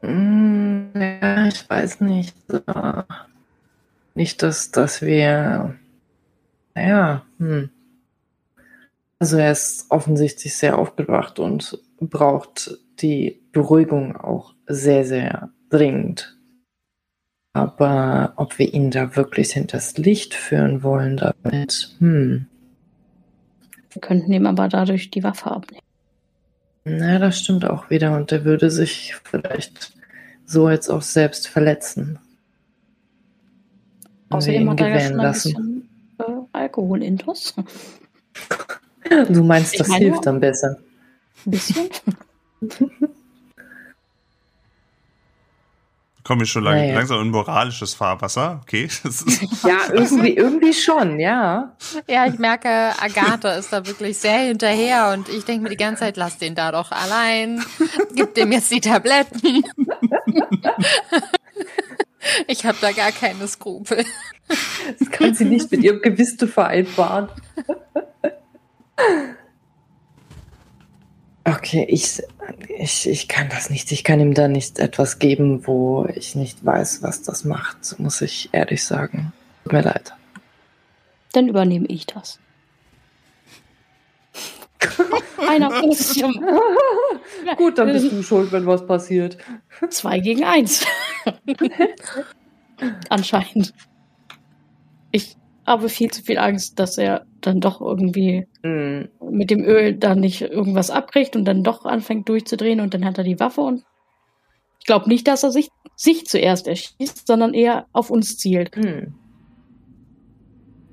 [0.00, 2.34] Mm, Ja, ich weiß nicht.
[4.14, 5.74] Nicht, dass, dass wir.
[6.74, 7.68] Naja, hm.
[9.18, 16.37] Also er ist offensichtlich sehr aufgewacht und braucht die Beruhigung auch sehr, sehr dringend.
[17.58, 22.46] Aber ob wir ihn da wirklich hinters Licht führen wollen damit, hm.
[23.90, 25.82] Wir könnten ihm aber dadurch die Waffe abnehmen.
[26.84, 28.16] Na, das stimmt auch wieder.
[28.16, 29.92] Und er würde sich vielleicht
[30.46, 32.18] so jetzt auch selbst verletzen.
[34.30, 35.52] Außerdem hat er ja gewähren schon ein lassen.
[35.54, 37.54] bisschen äh, Alkohol intus.
[39.30, 40.76] Du meinst, das meine- hilft dann besser.
[41.46, 41.88] Ein bisschen.
[46.28, 46.94] Komme ich schon lang, Naja.
[46.94, 48.60] langsam in moralisches Fahrwasser.
[48.62, 48.86] Okay.
[49.66, 51.74] Ja, irgendwie, irgendwie schon, ja.
[52.06, 56.00] Ja, ich merke, Agatha ist da wirklich sehr hinterher und ich denke mir die ganze
[56.00, 57.64] Zeit, lass den da doch allein.
[58.14, 59.64] Gib dem jetzt die Tabletten.
[62.46, 64.04] Ich habe da gar keine Skrupel.
[64.98, 67.28] Das kann sie nicht mit ihrem Gewissen vereinbaren.
[71.44, 72.20] Okay, ich,
[72.68, 73.92] ich, ich kann das nicht.
[73.92, 78.20] Ich kann ihm da nicht etwas geben, wo ich nicht weiß, was das macht, muss
[78.20, 79.32] ich ehrlich sagen.
[79.64, 80.12] Tut mir leid.
[81.32, 82.38] Dann übernehme ich das.
[85.48, 85.70] Einer
[86.14, 86.30] ja
[87.56, 89.38] Gut, dann bist du schuld, wenn was passiert.
[89.90, 90.86] Zwei gegen eins.
[93.08, 93.74] Anscheinend.
[95.10, 95.36] Ich
[95.68, 99.08] habe viel zu viel Angst, dass er dann doch irgendwie Hm.
[99.30, 103.18] mit dem Öl dann nicht irgendwas abkriegt und dann doch anfängt durchzudrehen und dann hat
[103.18, 103.84] er die Waffe und
[104.80, 108.74] ich glaube nicht, dass er sich, sich zuerst erschießt, sondern eher auf uns zielt.
[108.74, 109.14] Hm.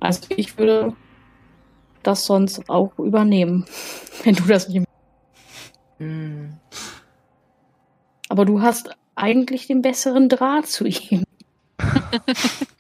[0.02, 0.94] Also ich würde
[2.04, 3.66] das sonst auch übernehmen,
[4.24, 4.86] wenn du das nicht.
[6.00, 6.58] Hm.
[8.28, 11.24] Aber du hast eigentlich den besseren Draht zu ihm.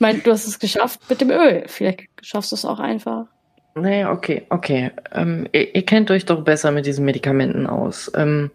[0.00, 1.64] ich meine, du hast es geschafft mit dem Öl.
[1.66, 3.26] Vielleicht schaffst du es auch einfach.
[3.74, 4.92] Nee, okay, okay.
[5.12, 8.10] Ähm, ihr, ihr kennt euch doch besser mit diesen Medikamenten aus.
[8.14, 8.50] Ähm,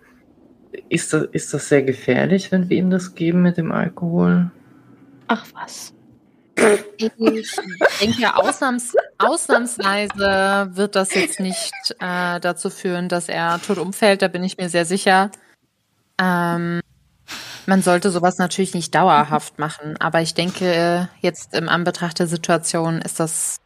[0.89, 4.49] ist, das, ist das sehr gefährlich, wenn wir ihm das geben mit dem Alkohol?
[5.27, 5.93] Ach was.
[6.97, 7.11] Ich
[8.01, 14.23] denke, ausnahms, ausnahmsweise wird das jetzt nicht äh, dazu führen, dass er tot umfällt.
[14.23, 15.29] Da bin ich mir sehr sicher.
[16.19, 16.81] Ähm,
[17.67, 23.01] man sollte sowas natürlich nicht dauerhaft machen, aber ich denke, jetzt im Anbetracht der Situation
[23.01, 23.57] ist das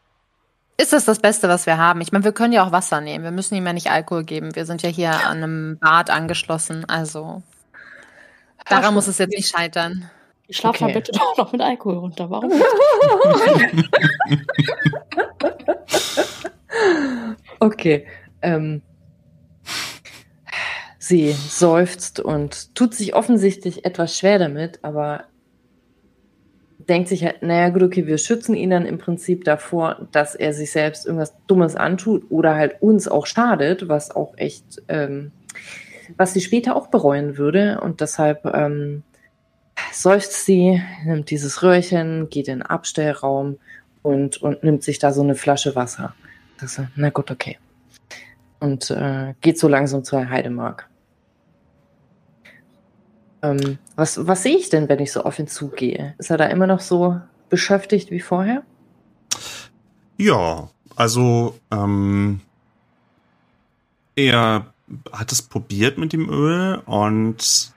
[0.78, 2.00] ist das das Beste, was wir haben.
[2.00, 3.26] Ich meine, wir können ja auch Wasser nehmen.
[3.26, 4.56] Wir müssen ihm ja nicht Alkohol geben.
[4.56, 6.86] Wir sind ja hier an einem Bad angeschlossen.
[6.88, 7.44] Also
[8.66, 10.10] daran muss es jetzt nicht scheitern.
[10.48, 10.86] Ich schlafe Okay.
[10.86, 12.30] mal bitte doch noch mit Alkohol runter.
[12.30, 12.52] Warum?
[17.60, 18.08] Okay.
[18.42, 18.82] Ähm,
[21.10, 25.26] sie seufzt und tut sich offensichtlich etwas schwer damit, aber
[26.88, 30.54] denkt sich halt, naja gut, okay, wir schützen ihn dann im Prinzip davor, dass er
[30.54, 35.32] sich selbst irgendwas Dummes antut oder halt uns auch schadet, was auch echt, ähm,
[36.16, 37.80] was sie später auch bereuen würde.
[37.82, 39.04] Und deshalb ähm,
[39.92, 43.58] seufzt sie, nimmt dieses Röhrchen, geht in den Abstellraum
[44.02, 46.16] und, und nimmt sich da so eine Flasche Wasser.
[46.60, 47.58] Das na gut, okay.
[48.60, 50.89] Und äh, geht so langsam zu Herrn Heidemark.
[53.42, 56.14] Ähm, was, was sehe ich denn, wenn ich so auf ihn zugehe?
[56.18, 57.20] Ist er da immer noch so
[57.50, 58.64] beschäftigt wie vorher?
[60.18, 62.42] ja, also ähm,
[64.18, 64.74] er
[65.14, 67.72] hat es probiert mit dem Öl und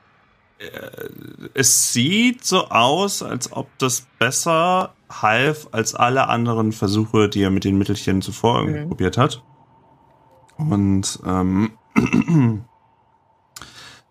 [0.59, 1.09] äh,
[1.55, 7.51] es sieht so aus, als ob das besser half als alle anderen Versuche, die er
[7.51, 8.89] mit den Mittelchen zuvor irgendwie Mhm.
[8.89, 9.45] probiert hat.
[10.57, 11.73] Und ähm,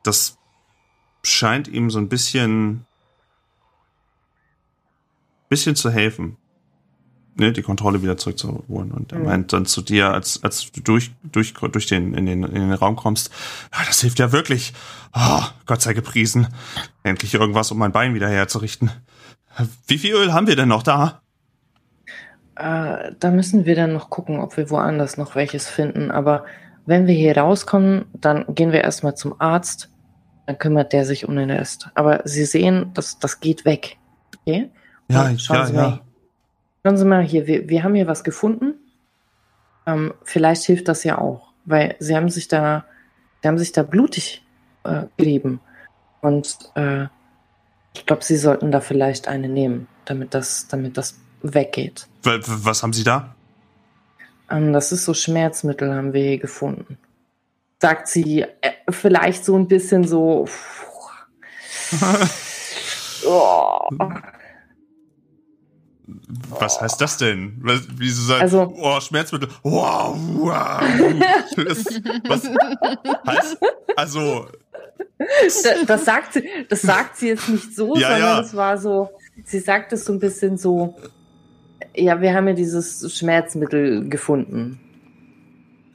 [0.04, 0.38] das
[1.24, 2.86] scheint ihm so ein bisschen
[5.50, 6.38] bisschen zu helfen.
[7.36, 8.92] ne, die Kontrolle wieder zurückzuholen.
[8.92, 9.26] Und er Mhm.
[9.26, 12.74] meint dann zu dir, als, als du durch, durch, durch den, in den, in den
[12.74, 13.32] Raum kommst,
[13.74, 14.74] ja, das hilft ja wirklich.
[15.14, 16.48] Ah, Gott sei gepriesen.
[17.04, 18.92] Endlich irgendwas, um mein Bein wieder herzurichten.
[19.88, 21.22] Wie viel Öl haben wir denn noch da?
[22.56, 26.12] Äh, da müssen wir dann noch gucken, ob wir woanders noch welches finden.
[26.12, 26.46] Aber
[26.86, 29.90] wenn wir hier rauskommen, dann gehen wir erstmal zum Arzt.
[30.52, 31.88] Dann kümmert der sich um den Rest.
[31.96, 33.98] Aber Sie sehen, das, das geht weg.
[34.42, 34.70] Okay?
[35.08, 35.82] Ja, Und schauen ja, Sie ja.
[35.82, 36.02] mal.
[36.84, 38.74] Schauen Sie mal hier, wir, wir haben hier was gefunden.
[39.86, 42.84] Ähm, vielleicht hilft das ja auch, weil Sie haben sich da,
[43.42, 44.46] Sie haben sich da blutig
[44.84, 45.62] äh, gerieben.
[46.20, 47.06] Und äh,
[47.94, 52.08] ich glaube, Sie sollten da vielleicht eine nehmen, damit das, damit das weggeht.
[52.24, 53.36] Was haben Sie da?
[54.50, 56.98] Ähm, das ist so Schmerzmittel, haben wir hier gefunden.
[57.82, 60.48] Sagt sie äh, vielleicht so ein bisschen so.
[63.24, 63.88] Oh.
[66.60, 67.58] Was heißt das denn?
[67.62, 70.82] Was, wieso sagt, Also- oh, Schmerzmittel, wow, wow.
[71.56, 71.86] Das,
[72.28, 72.50] was
[73.28, 73.58] heißt,
[73.96, 74.48] also,
[75.20, 78.40] Da- Das sagt sie, das sagt sie jetzt nicht so, Ja, sondern ja.
[78.42, 79.10] es war so,
[79.46, 80.96] sie sagt es so ein bisschen so,
[81.96, 84.80] ja, wir haben ja dieses Schmerzmittel gefunden.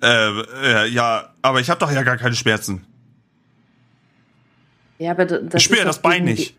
[0.02, 0.40] Äh,
[0.84, 2.84] äh, ja, aber ich habe doch ja gar keine Schmerzen.
[4.98, 6.56] Ja, aber da- das ich spüre das Bein nicht.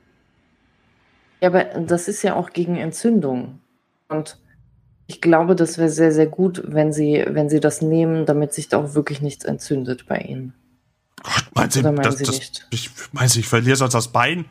[1.42, 3.60] Ja, aber das ist ja auch gegen Entzündung.
[4.10, 4.40] Und
[5.08, 8.70] ich glaube, das wäre sehr, sehr gut, wenn sie, wenn sie das nehmen, damit sich
[8.70, 10.54] da auch wirklich nichts entzündet bei ihnen.
[11.24, 12.68] Gott, meinen Sie, das, Sie das, nicht?
[12.72, 14.46] ich, meinen Sie, ich verliere sonst das Bein?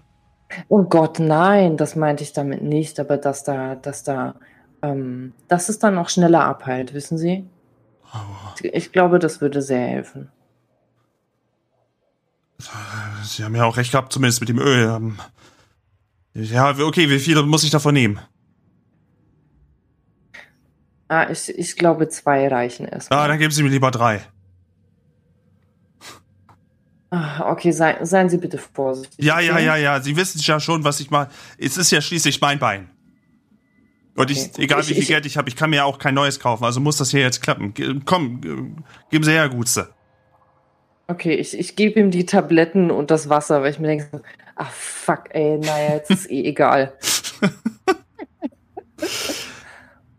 [0.68, 4.36] Oh Gott, nein, das meinte ich damit nicht, aber dass da, dass da,
[4.82, 7.44] ähm, dass es dann auch schneller abheilt, wissen Sie?
[8.62, 10.30] Ich glaube, das würde sehr helfen.
[13.24, 14.88] Sie haben ja auch recht gehabt, zumindest mit dem Öl.
[14.88, 15.18] Ähm,
[16.34, 18.20] Ja, okay, wie viel muss ich davon nehmen?
[21.08, 23.20] Ah, ich, ich glaube, zwei reichen erstmal.
[23.20, 24.22] Ah, dann geben Sie mir lieber drei.
[27.10, 29.24] Ah, okay, sei, seien Sie bitte vorsichtig.
[29.24, 30.00] Ja, ja, ja, ja.
[30.00, 31.28] Sie wissen ja schon, was ich mal.
[31.58, 32.90] Es ist ja schließlich mein Bein.
[34.16, 34.62] Und ich, Okay.
[34.64, 36.40] egal Ich- wie viel ich- Geld ich habe, ich kann mir ja auch kein neues
[36.40, 36.64] kaufen.
[36.64, 37.74] Also muss das hier jetzt klappen.
[37.74, 38.56] Ge- Komm, ge-
[39.10, 39.88] geben Sie her, Gutste.
[41.08, 44.22] Okay, ich, ich gebe ihm die Tabletten und das Wasser, weil ich mir denke,
[44.56, 46.94] ach fuck, ey, naja, jetzt ist eh egal.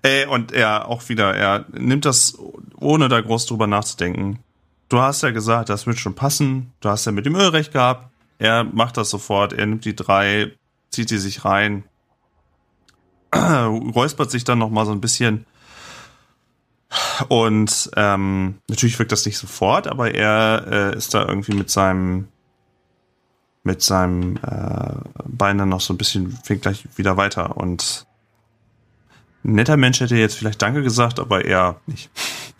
[0.03, 2.37] Äh, und er auch wieder, er nimmt das,
[2.79, 4.39] ohne da groß drüber nachzudenken.
[4.89, 6.71] Du hast ja gesagt, das wird schon passen.
[6.79, 8.09] Du hast ja mit dem Öl recht gehabt.
[8.37, 9.51] Er macht das sofort.
[9.53, 10.53] Er nimmt die drei,
[10.91, 11.83] zieht die sich rein,
[13.95, 15.45] räuspert sich dann noch mal so ein bisschen.
[17.27, 22.27] Und ähm, natürlich wirkt das nicht sofort, aber er äh, ist da irgendwie mit seinem
[23.63, 28.07] mit seinem äh, Bein dann noch so ein bisschen, fängt gleich wieder weiter und
[29.43, 32.09] ein netter Mensch hätte jetzt vielleicht Danke gesagt, aber er nicht.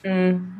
[0.03, 0.53] Mhm.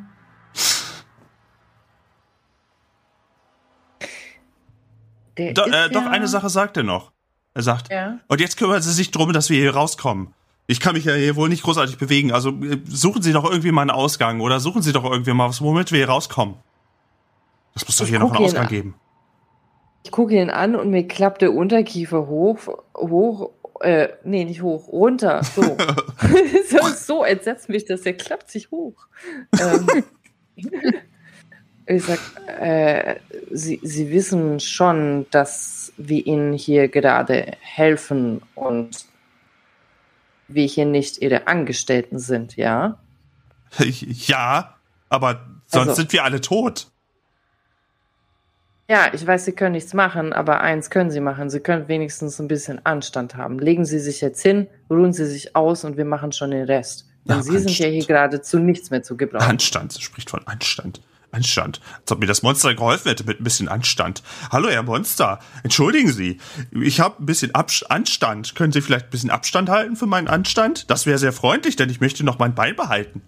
[5.35, 7.11] Do, äh, doch, eine Sache sagt er noch.
[7.57, 8.19] Er sagt, Ja.
[8.27, 10.27] und jetzt kümmern Sie sich drum, dass wir hier rauskommen.
[10.67, 13.71] Ich kann mich ja hier wohl nicht großartig bewegen, also äh, suchen Sie doch irgendwie
[13.71, 16.53] mal einen Ausgang oder suchen Sie doch irgendwie mal was, womit wir hier rauskommen.
[17.73, 18.69] Das muss doch Ich hier noch einen Ausgang an.
[18.69, 18.95] geben.
[20.03, 22.59] Ich gucke ihn an und mir klappt der Unterkiefer hoch,
[22.95, 23.49] hoch,
[23.81, 25.63] äh, nee, nicht hoch, runter, so.
[26.69, 29.07] so, so entsetzt mich das, der klappt sich hoch.
[29.59, 29.87] Ähm,
[31.87, 32.19] ich sag,
[32.59, 33.15] äh,
[33.51, 39.05] Sie, Sie wissen schon, dass wir Ihnen hier gerade helfen und
[40.47, 42.97] wir hier nicht Ihre Angestellten sind, ja?
[43.79, 44.75] Ja,
[45.09, 46.87] aber sonst Also- sind wir alle tot.
[48.89, 51.49] Ja, ich weiß, Sie können nichts machen, aber eins können Sie machen.
[51.49, 53.59] Sie können wenigstens ein bisschen Anstand haben.
[53.59, 57.05] Legen Sie sich jetzt hin, ruhen Sie sich aus und wir machen schon den Rest.
[57.25, 58.07] Denn Ja, Sie sind ja hier Anstand.
[58.07, 59.43] gerade zu nichts mehr zu gebrauchen.
[59.49, 61.01] Anstand, sie spricht von Anstand.
[61.31, 61.81] Anstand.
[62.01, 64.23] Als ob mir das Monster geholfen hätte mit ein bisschen Anstand.
[64.51, 65.39] Hallo, Herr Monster.
[65.63, 66.39] Entschuldigen Sie.
[66.71, 68.55] Ich habe ein bisschen Abs Anstand.
[68.55, 70.89] Können Sie vielleicht ein bisschen Abstand halten für meinen Anstand?
[70.89, 73.21] Das wäre sehr freundlich, denn ich möchte noch mein Bein behalten.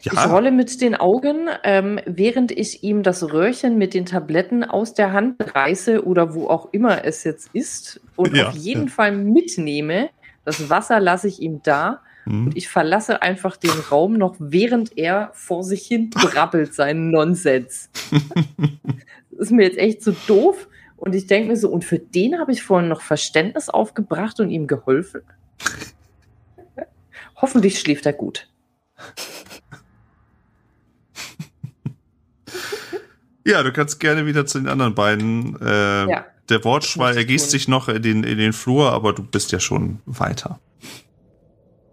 [0.00, 4.62] Ich Ja, rolle mit den Augen, ähm, während ich ihm das Röhrchen mit den Tabletten
[4.62, 8.86] aus der Hand reiße oder wo auch immer es jetzt ist und Ja, auf jeden
[8.86, 8.92] ja.
[8.92, 10.10] Fall mitnehme.
[10.44, 12.46] Das Wasser lasse ich ihm da Hm.
[12.46, 17.88] und ich verlasse einfach den Raum noch, während er vor sich hin brabbelt seinen Nonsens.
[18.10, 20.68] das ist mir jetzt echt so doof.
[20.96, 24.50] Und ich denke mir so, und für den habe ich vorhin noch Verständnis aufgebracht und
[24.50, 25.22] ihm geholfen.
[27.36, 28.48] Hoffentlich schläft er gut.
[33.44, 35.56] ja, du kannst gerne wieder zu den anderen beiden.
[35.60, 36.26] Äh, Ja.
[36.48, 40.00] Der Wortschwall ergießt sich noch in den, in den Flur, aber du bist ja schon
[40.06, 40.58] weiter.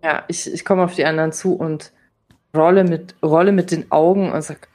[0.05, 1.91] Ja, ich, ich komme auf die anderen zu und
[2.55, 4.67] rolle mit, rolle mit den Augen und sag,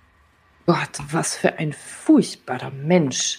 [0.67, 3.39] Gott, was für ein furchtbarer Mensch.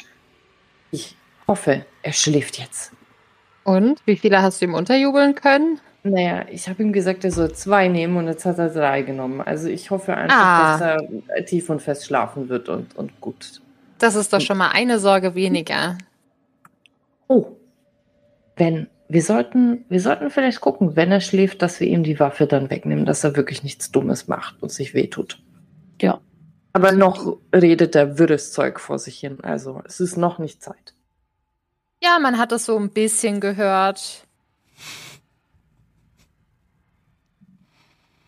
[0.91, 1.17] Ich
[1.49, 2.93] hoffe, er schläft jetzt.
[3.65, 5.81] Und wie viele hast du ihm unterjubeln können?
[6.03, 9.41] Naja, ich habe ihm gesagt, er soll zwei nehmen und jetzt hat er drei genommen.
[9.41, 10.77] Also ich hoffe einfach, Ah.
[10.77, 13.61] dass er tief und fest schlafen wird und, und gut.
[13.99, 15.97] Das ist doch schon mal eine Sorge weniger.
[17.27, 17.47] Oh,
[18.55, 22.47] wenn, wir sollten, wir sollten vielleicht gucken, wenn er schläft, dass wir ihm die Waffe
[22.47, 25.41] dann wegnehmen, dass er wirklich nichts Dummes macht und sich wehtut.
[26.01, 26.21] Ja.
[26.73, 29.39] Aber noch redet er wirres Zeug vor sich hin.
[29.41, 30.93] Also es ist noch nicht Zeit.
[32.01, 34.25] Ja, man hat es so ein bisschen gehört.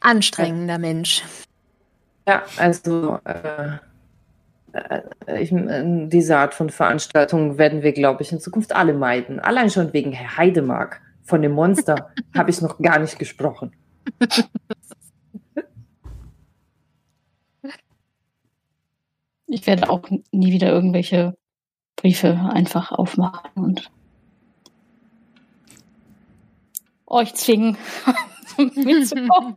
[0.01, 1.23] Anstrengender Mensch.
[2.27, 3.77] Ja, also äh, äh,
[5.39, 9.39] ich, äh, diese Art von Veranstaltungen werden wir, glaube ich, in Zukunft alle meiden.
[9.39, 11.01] Allein schon wegen Herr Heidemark.
[11.23, 13.73] Von dem Monster habe ich noch gar nicht gesprochen.
[19.47, 21.37] Ich werde auch nie wieder irgendwelche
[21.95, 23.91] Briefe einfach aufmachen und
[27.05, 27.77] euch zwingen,
[28.57, 29.55] mitzukommen.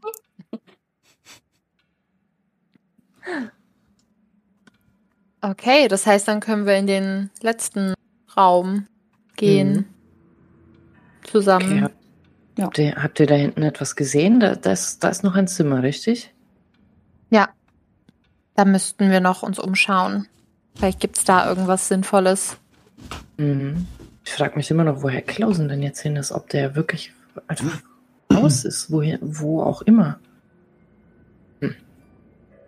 [5.51, 7.95] Okay, das heißt, dann können wir in den letzten
[8.37, 8.87] Raum
[9.37, 9.73] gehen.
[9.73, 9.85] Mhm.
[11.23, 11.67] Zusammen.
[11.73, 11.95] Okay, habt,
[12.59, 12.65] Ja.
[12.65, 14.41] habt, ihr, habt ihr da hinten etwas gesehen?
[14.41, 16.35] Da, das, da ist noch ein Zimmer, richtig?
[17.31, 17.49] Ja.
[18.57, 20.27] Da müssten wir noch uns umschauen.
[20.75, 22.57] Vielleicht gibt's da irgendwas Sinnvolles.
[23.37, 23.87] Mhm.
[24.25, 27.13] Ich frage mich immer noch, woher Klausen denn jetzt hin ist, ob der wirklich
[27.47, 27.81] einfach
[28.33, 30.19] raus ist, woher, wo auch immer.
[31.61, 31.77] Hm.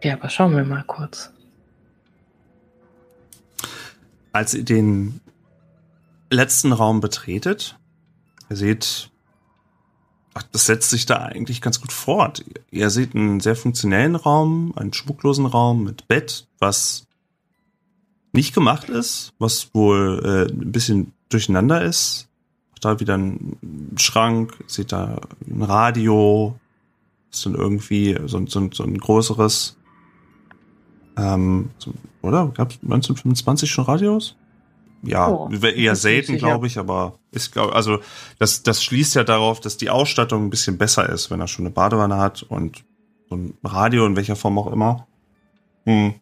[0.05, 1.33] Ja, aber schauen wir mal kurz.
[4.33, 5.21] Als ihr den
[6.31, 7.79] letzten Raum betretet,
[8.51, 9.11] ihr seht,
[10.35, 12.45] ach, das setzt sich da eigentlich ganz gut fort.
[12.71, 17.07] Ihr seht einen sehr funktionellen Raum, einen schmucklosen Raum mit Bett, was
[18.33, 22.29] nicht gemacht ist, was wohl äh, ein bisschen durcheinander ist.
[22.75, 23.57] Auch Da wieder ein
[23.97, 26.59] Schrank, ihr seht da ein Radio,
[27.33, 29.77] ist dann irgendwie so, ein- so, so ein größeres
[31.17, 31.93] ähm, so,
[32.23, 32.49] oder?
[32.49, 34.37] Gab es 1925 schon Radios?
[35.03, 38.01] Ja, Oh, eher selten, glaube ich, aber ist, glaub, also
[38.39, 41.67] das, das schließt ja darauf, dass die Ausstattung ein bisschen besser ist, wenn er schon
[41.67, 42.85] eine Badewanne hat und
[43.29, 45.07] so ein Radio in welcher Form auch immer.
[45.85, 46.15] Hm.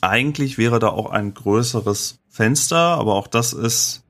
[0.00, 4.04] Eigentlich wäre da auch ein größeres Fenster, aber auch das ist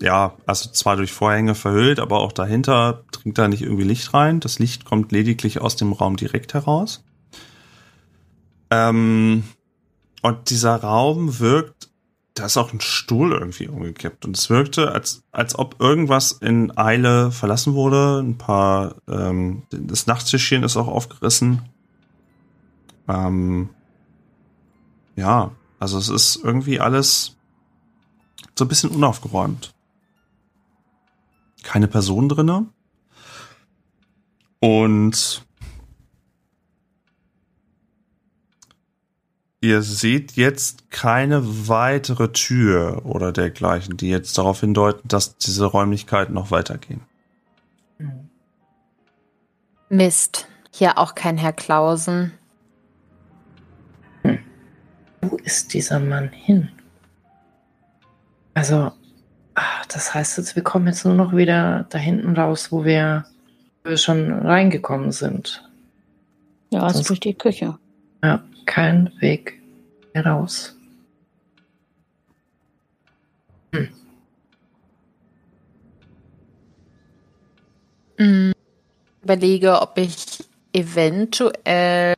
[0.00, 4.40] ja, also zwar durch Vorhänge verhüllt, aber auch dahinter dringt da nicht irgendwie Licht rein.
[4.40, 7.04] Das Licht kommt lediglich aus dem Raum direkt heraus.
[8.74, 9.44] Ähm,
[10.22, 11.90] und dieser Raum wirkt,
[12.34, 14.24] da ist auch ein Stuhl irgendwie umgekippt.
[14.24, 18.20] Und es wirkte, als, als ob irgendwas in Eile verlassen wurde.
[18.20, 21.62] Ein paar, ähm, das Nachttischchen ist auch aufgerissen.
[23.06, 23.70] Ähm,
[25.14, 27.36] ja, also es ist irgendwie alles
[28.58, 29.72] so ein bisschen unaufgeräumt.
[31.62, 32.66] Keine Person drinne.
[34.58, 35.44] Und
[39.64, 46.34] ihr seht jetzt keine weitere Tür oder dergleichen, die jetzt darauf hindeuten, dass diese Räumlichkeiten
[46.34, 47.00] noch weitergehen.
[47.98, 48.28] Hm.
[49.88, 50.46] Mist.
[50.70, 52.32] Hier auch kein Herr Klausen.
[55.22, 56.68] Wo ist dieser Mann hin?
[58.52, 58.92] Also,
[59.54, 63.24] ah, das heißt jetzt, wir kommen jetzt nur noch wieder da hinten raus, wo wir,
[63.82, 65.66] wo wir schon reingekommen sind.
[66.70, 67.78] Ja, also Sonst- durch die Küche.
[68.22, 69.60] Ja, kein Weg
[70.12, 70.76] heraus.
[78.16, 78.52] Hm.
[79.22, 82.14] Überlege, ob ich eventuell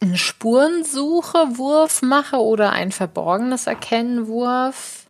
[0.00, 5.06] einen Spurensuche-Wurf mache oder ein verborgenes Erkennen-Wurf.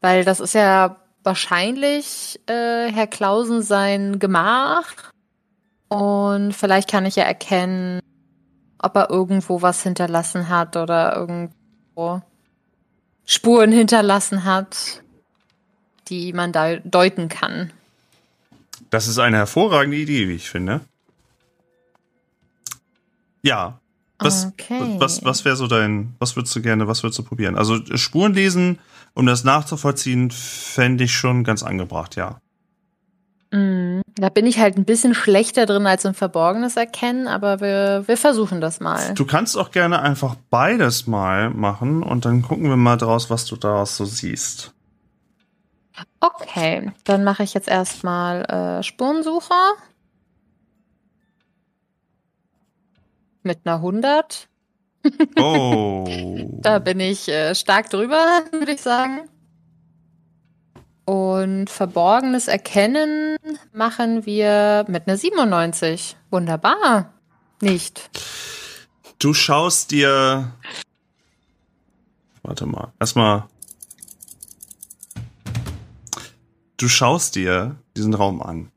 [0.00, 5.11] Weil das ist ja wahrscheinlich äh, Herr Klausen sein Gemach.
[5.92, 8.00] Und vielleicht kann ich ja erkennen,
[8.78, 12.22] ob er irgendwo was hinterlassen hat oder irgendwo
[13.24, 15.02] Spuren hinterlassen hat,
[16.08, 17.70] die man da deuten kann.
[18.90, 20.80] Das ist eine hervorragende Idee, wie ich finde.
[23.42, 23.78] Ja.
[24.18, 24.96] Was, Okay.
[24.98, 27.56] was, was wäre so dein, was würdest du gerne, was würdest du probieren?
[27.56, 28.78] Also Spuren lesen,
[29.14, 32.40] um das nachzuvollziehen, fände ich schon ganz angebracht, ja.
[33.52, 38.04] Mm, Da bin ich halt ein bisschen schlechter drin als im Verborgenes erkennen, aber wir,
[38.06, 39.14] wir versuchen das mal.
[39.14, 43.44] Du kannst auch gerne einfach beides mal machen und dann gucken wir mal draus, was
[43.44, 44.72] du daraus so siehst.
[46.20, 49.52] Okay, dann mache ich jetzt erstmal äh, Spurensuche.
[53.42, 54.48] Mit einer 100.
[55.38, 56.06] Oh.
[56.62, 59.28] Da bin ich äh, stark drüber, würde ich sagen.
[61.04, 63.36] Und verborgenes Erkennen
[63.72, 66.16] machen wir mit einer 97.
[66.30, 67.12] Wunderbar.
[67.60, 68.10] Nicht.
[69.18, 70.52] Du schaust dir.
[72.42, 72.92] Warte mal.
[73.00, 73.44] Erstmal.
[76.76, 78.72] Du schaust dir diesen Raum an.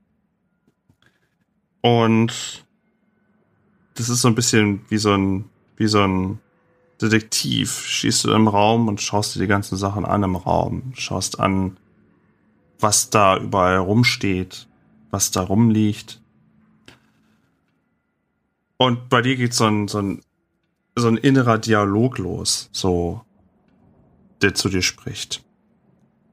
[1.81, 2.65] Und
[3.95, 6.39] das ist so ein bisschen wie so ein, wie so ein
[7.01, 7.85] Detektiv.
[7.85, 10.93] Schießt du im Raum und schaust dir die ganzen Sachen an im Raum.
[10.95, 11.77] Schaust an,
[12.79, 14.67] was da überall rumsteht,
[15.11, 16.21] was da rumliegt.
[18.77, 20.21] Und bei dir geht so ein, so ein,
[20.95, 23.21] so ein innerer Dialog los, so,
[24.41, 25.43] der zu dir spricht.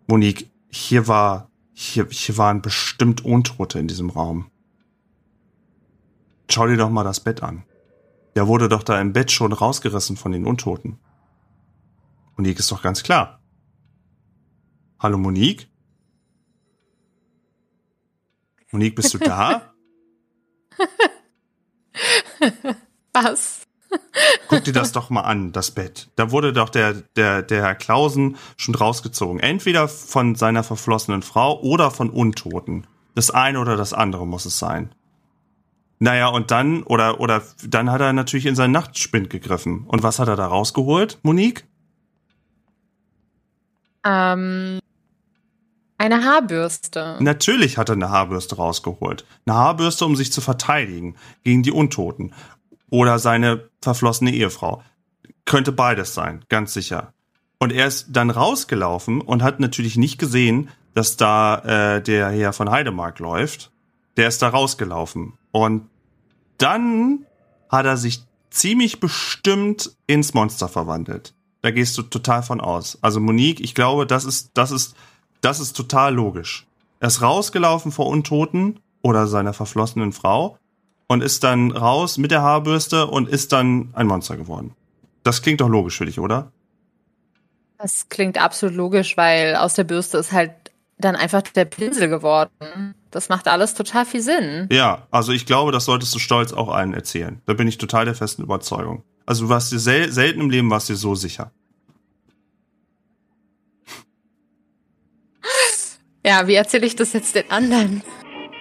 [0.08, 4.50] Monique, hier war, hier, hier waren bestimmt Untote in diesem Raum.
[6.50, 7.64] Schau dir doch mal das Bett an.
[8.34, 10.98] Der wurde doch da im Bett schon rausgerissen von den Untoten.
[12.36, 13.40] Monique ist doch ganz klar.
[14.98, 15.71] Hallo Monique?
[18.72, 19.74] Monique, bist du da?
[23.12, 23.62] Was?
[24.48, 26.08] Guck dir das doch mal an, das Bett.
[26.16, 29.40] Da wurde doch der, der, der Herr Klausen schon rausgezogen.
[29.40, 32.86] Entweder von seiner verflossenen Frau oder von Untoten.
[33.14, 34.94] Das eine oder das andere muss es sein.
[35.98, 39.84] Naja, und dann, oder, oder, dann hat er natürlich in seinen Nachtspind gegriffen.
[39.86, 41.64] Und was hat er da rausgeholt, Monique?
[44.04, 44.80] Ähm,
[46.02, 47.16] eine Haarbürste.
[47.20, 49.24] Natürlich hat er eine Haarbürste rausgeholt.
[49.46, 52.34] Eine Haarbürste, um sich zu verteidigen gegen die Untoten.
[52.90, 54.82] Oder seine verflossene Ehefrau.
[55.44, 57.12] Könnte beides sein, ganz sicher.
[57.60, 62.52] Und er ist dann rausgelaufen und hat natürlich nicht gesehen, dass da äh, der Herr
[62.52, 63.70] von Heidemark läuft.
[64.16, 65.34] Der ist da rausgelaufen.
[65.52, 65.88] Und
[66.58, 67.26] dann
[67.68, 71.32] hat er sich ziemlich bestimmt ins Monster verwandelt.
[71.62, 72.98] Da gehst du total von aus.
[73.02, 74.96] Also Monique, ich glaube, das ist, das ist,
[75.42, 76.66] das ist total logisch.
[77.00, 80.56] Er ist rausgelaufen vor Untoten oder seiner verflossenen Frau
[81.08, 84.74] und ist dann raus mit der Haarbürste und ist dann ein Monster geworden.
[85.24, 86.52] Das klingt doch logisch für dich, oder?
[87.78, 90.52] Das klingt absolut logisch, weil aus der Bürste ist halt
[90.98, 92.94] dann einfach der Pinsel geworden.
[93.10, 94.68] Das macht alles total viel Sinn.
[94.70, 97.42] Ja, also ich glaube, das solltest du stolz auch allen erzählen.
[97.46, 99.02] Da bin ich total der festen Überzeugung.
[99.26, 101.50] Also du warst dir sel selten im Leben warst dir so sicher.
[106.24, 108.02] Ja, wie erzähle ich das jetzt den anderen?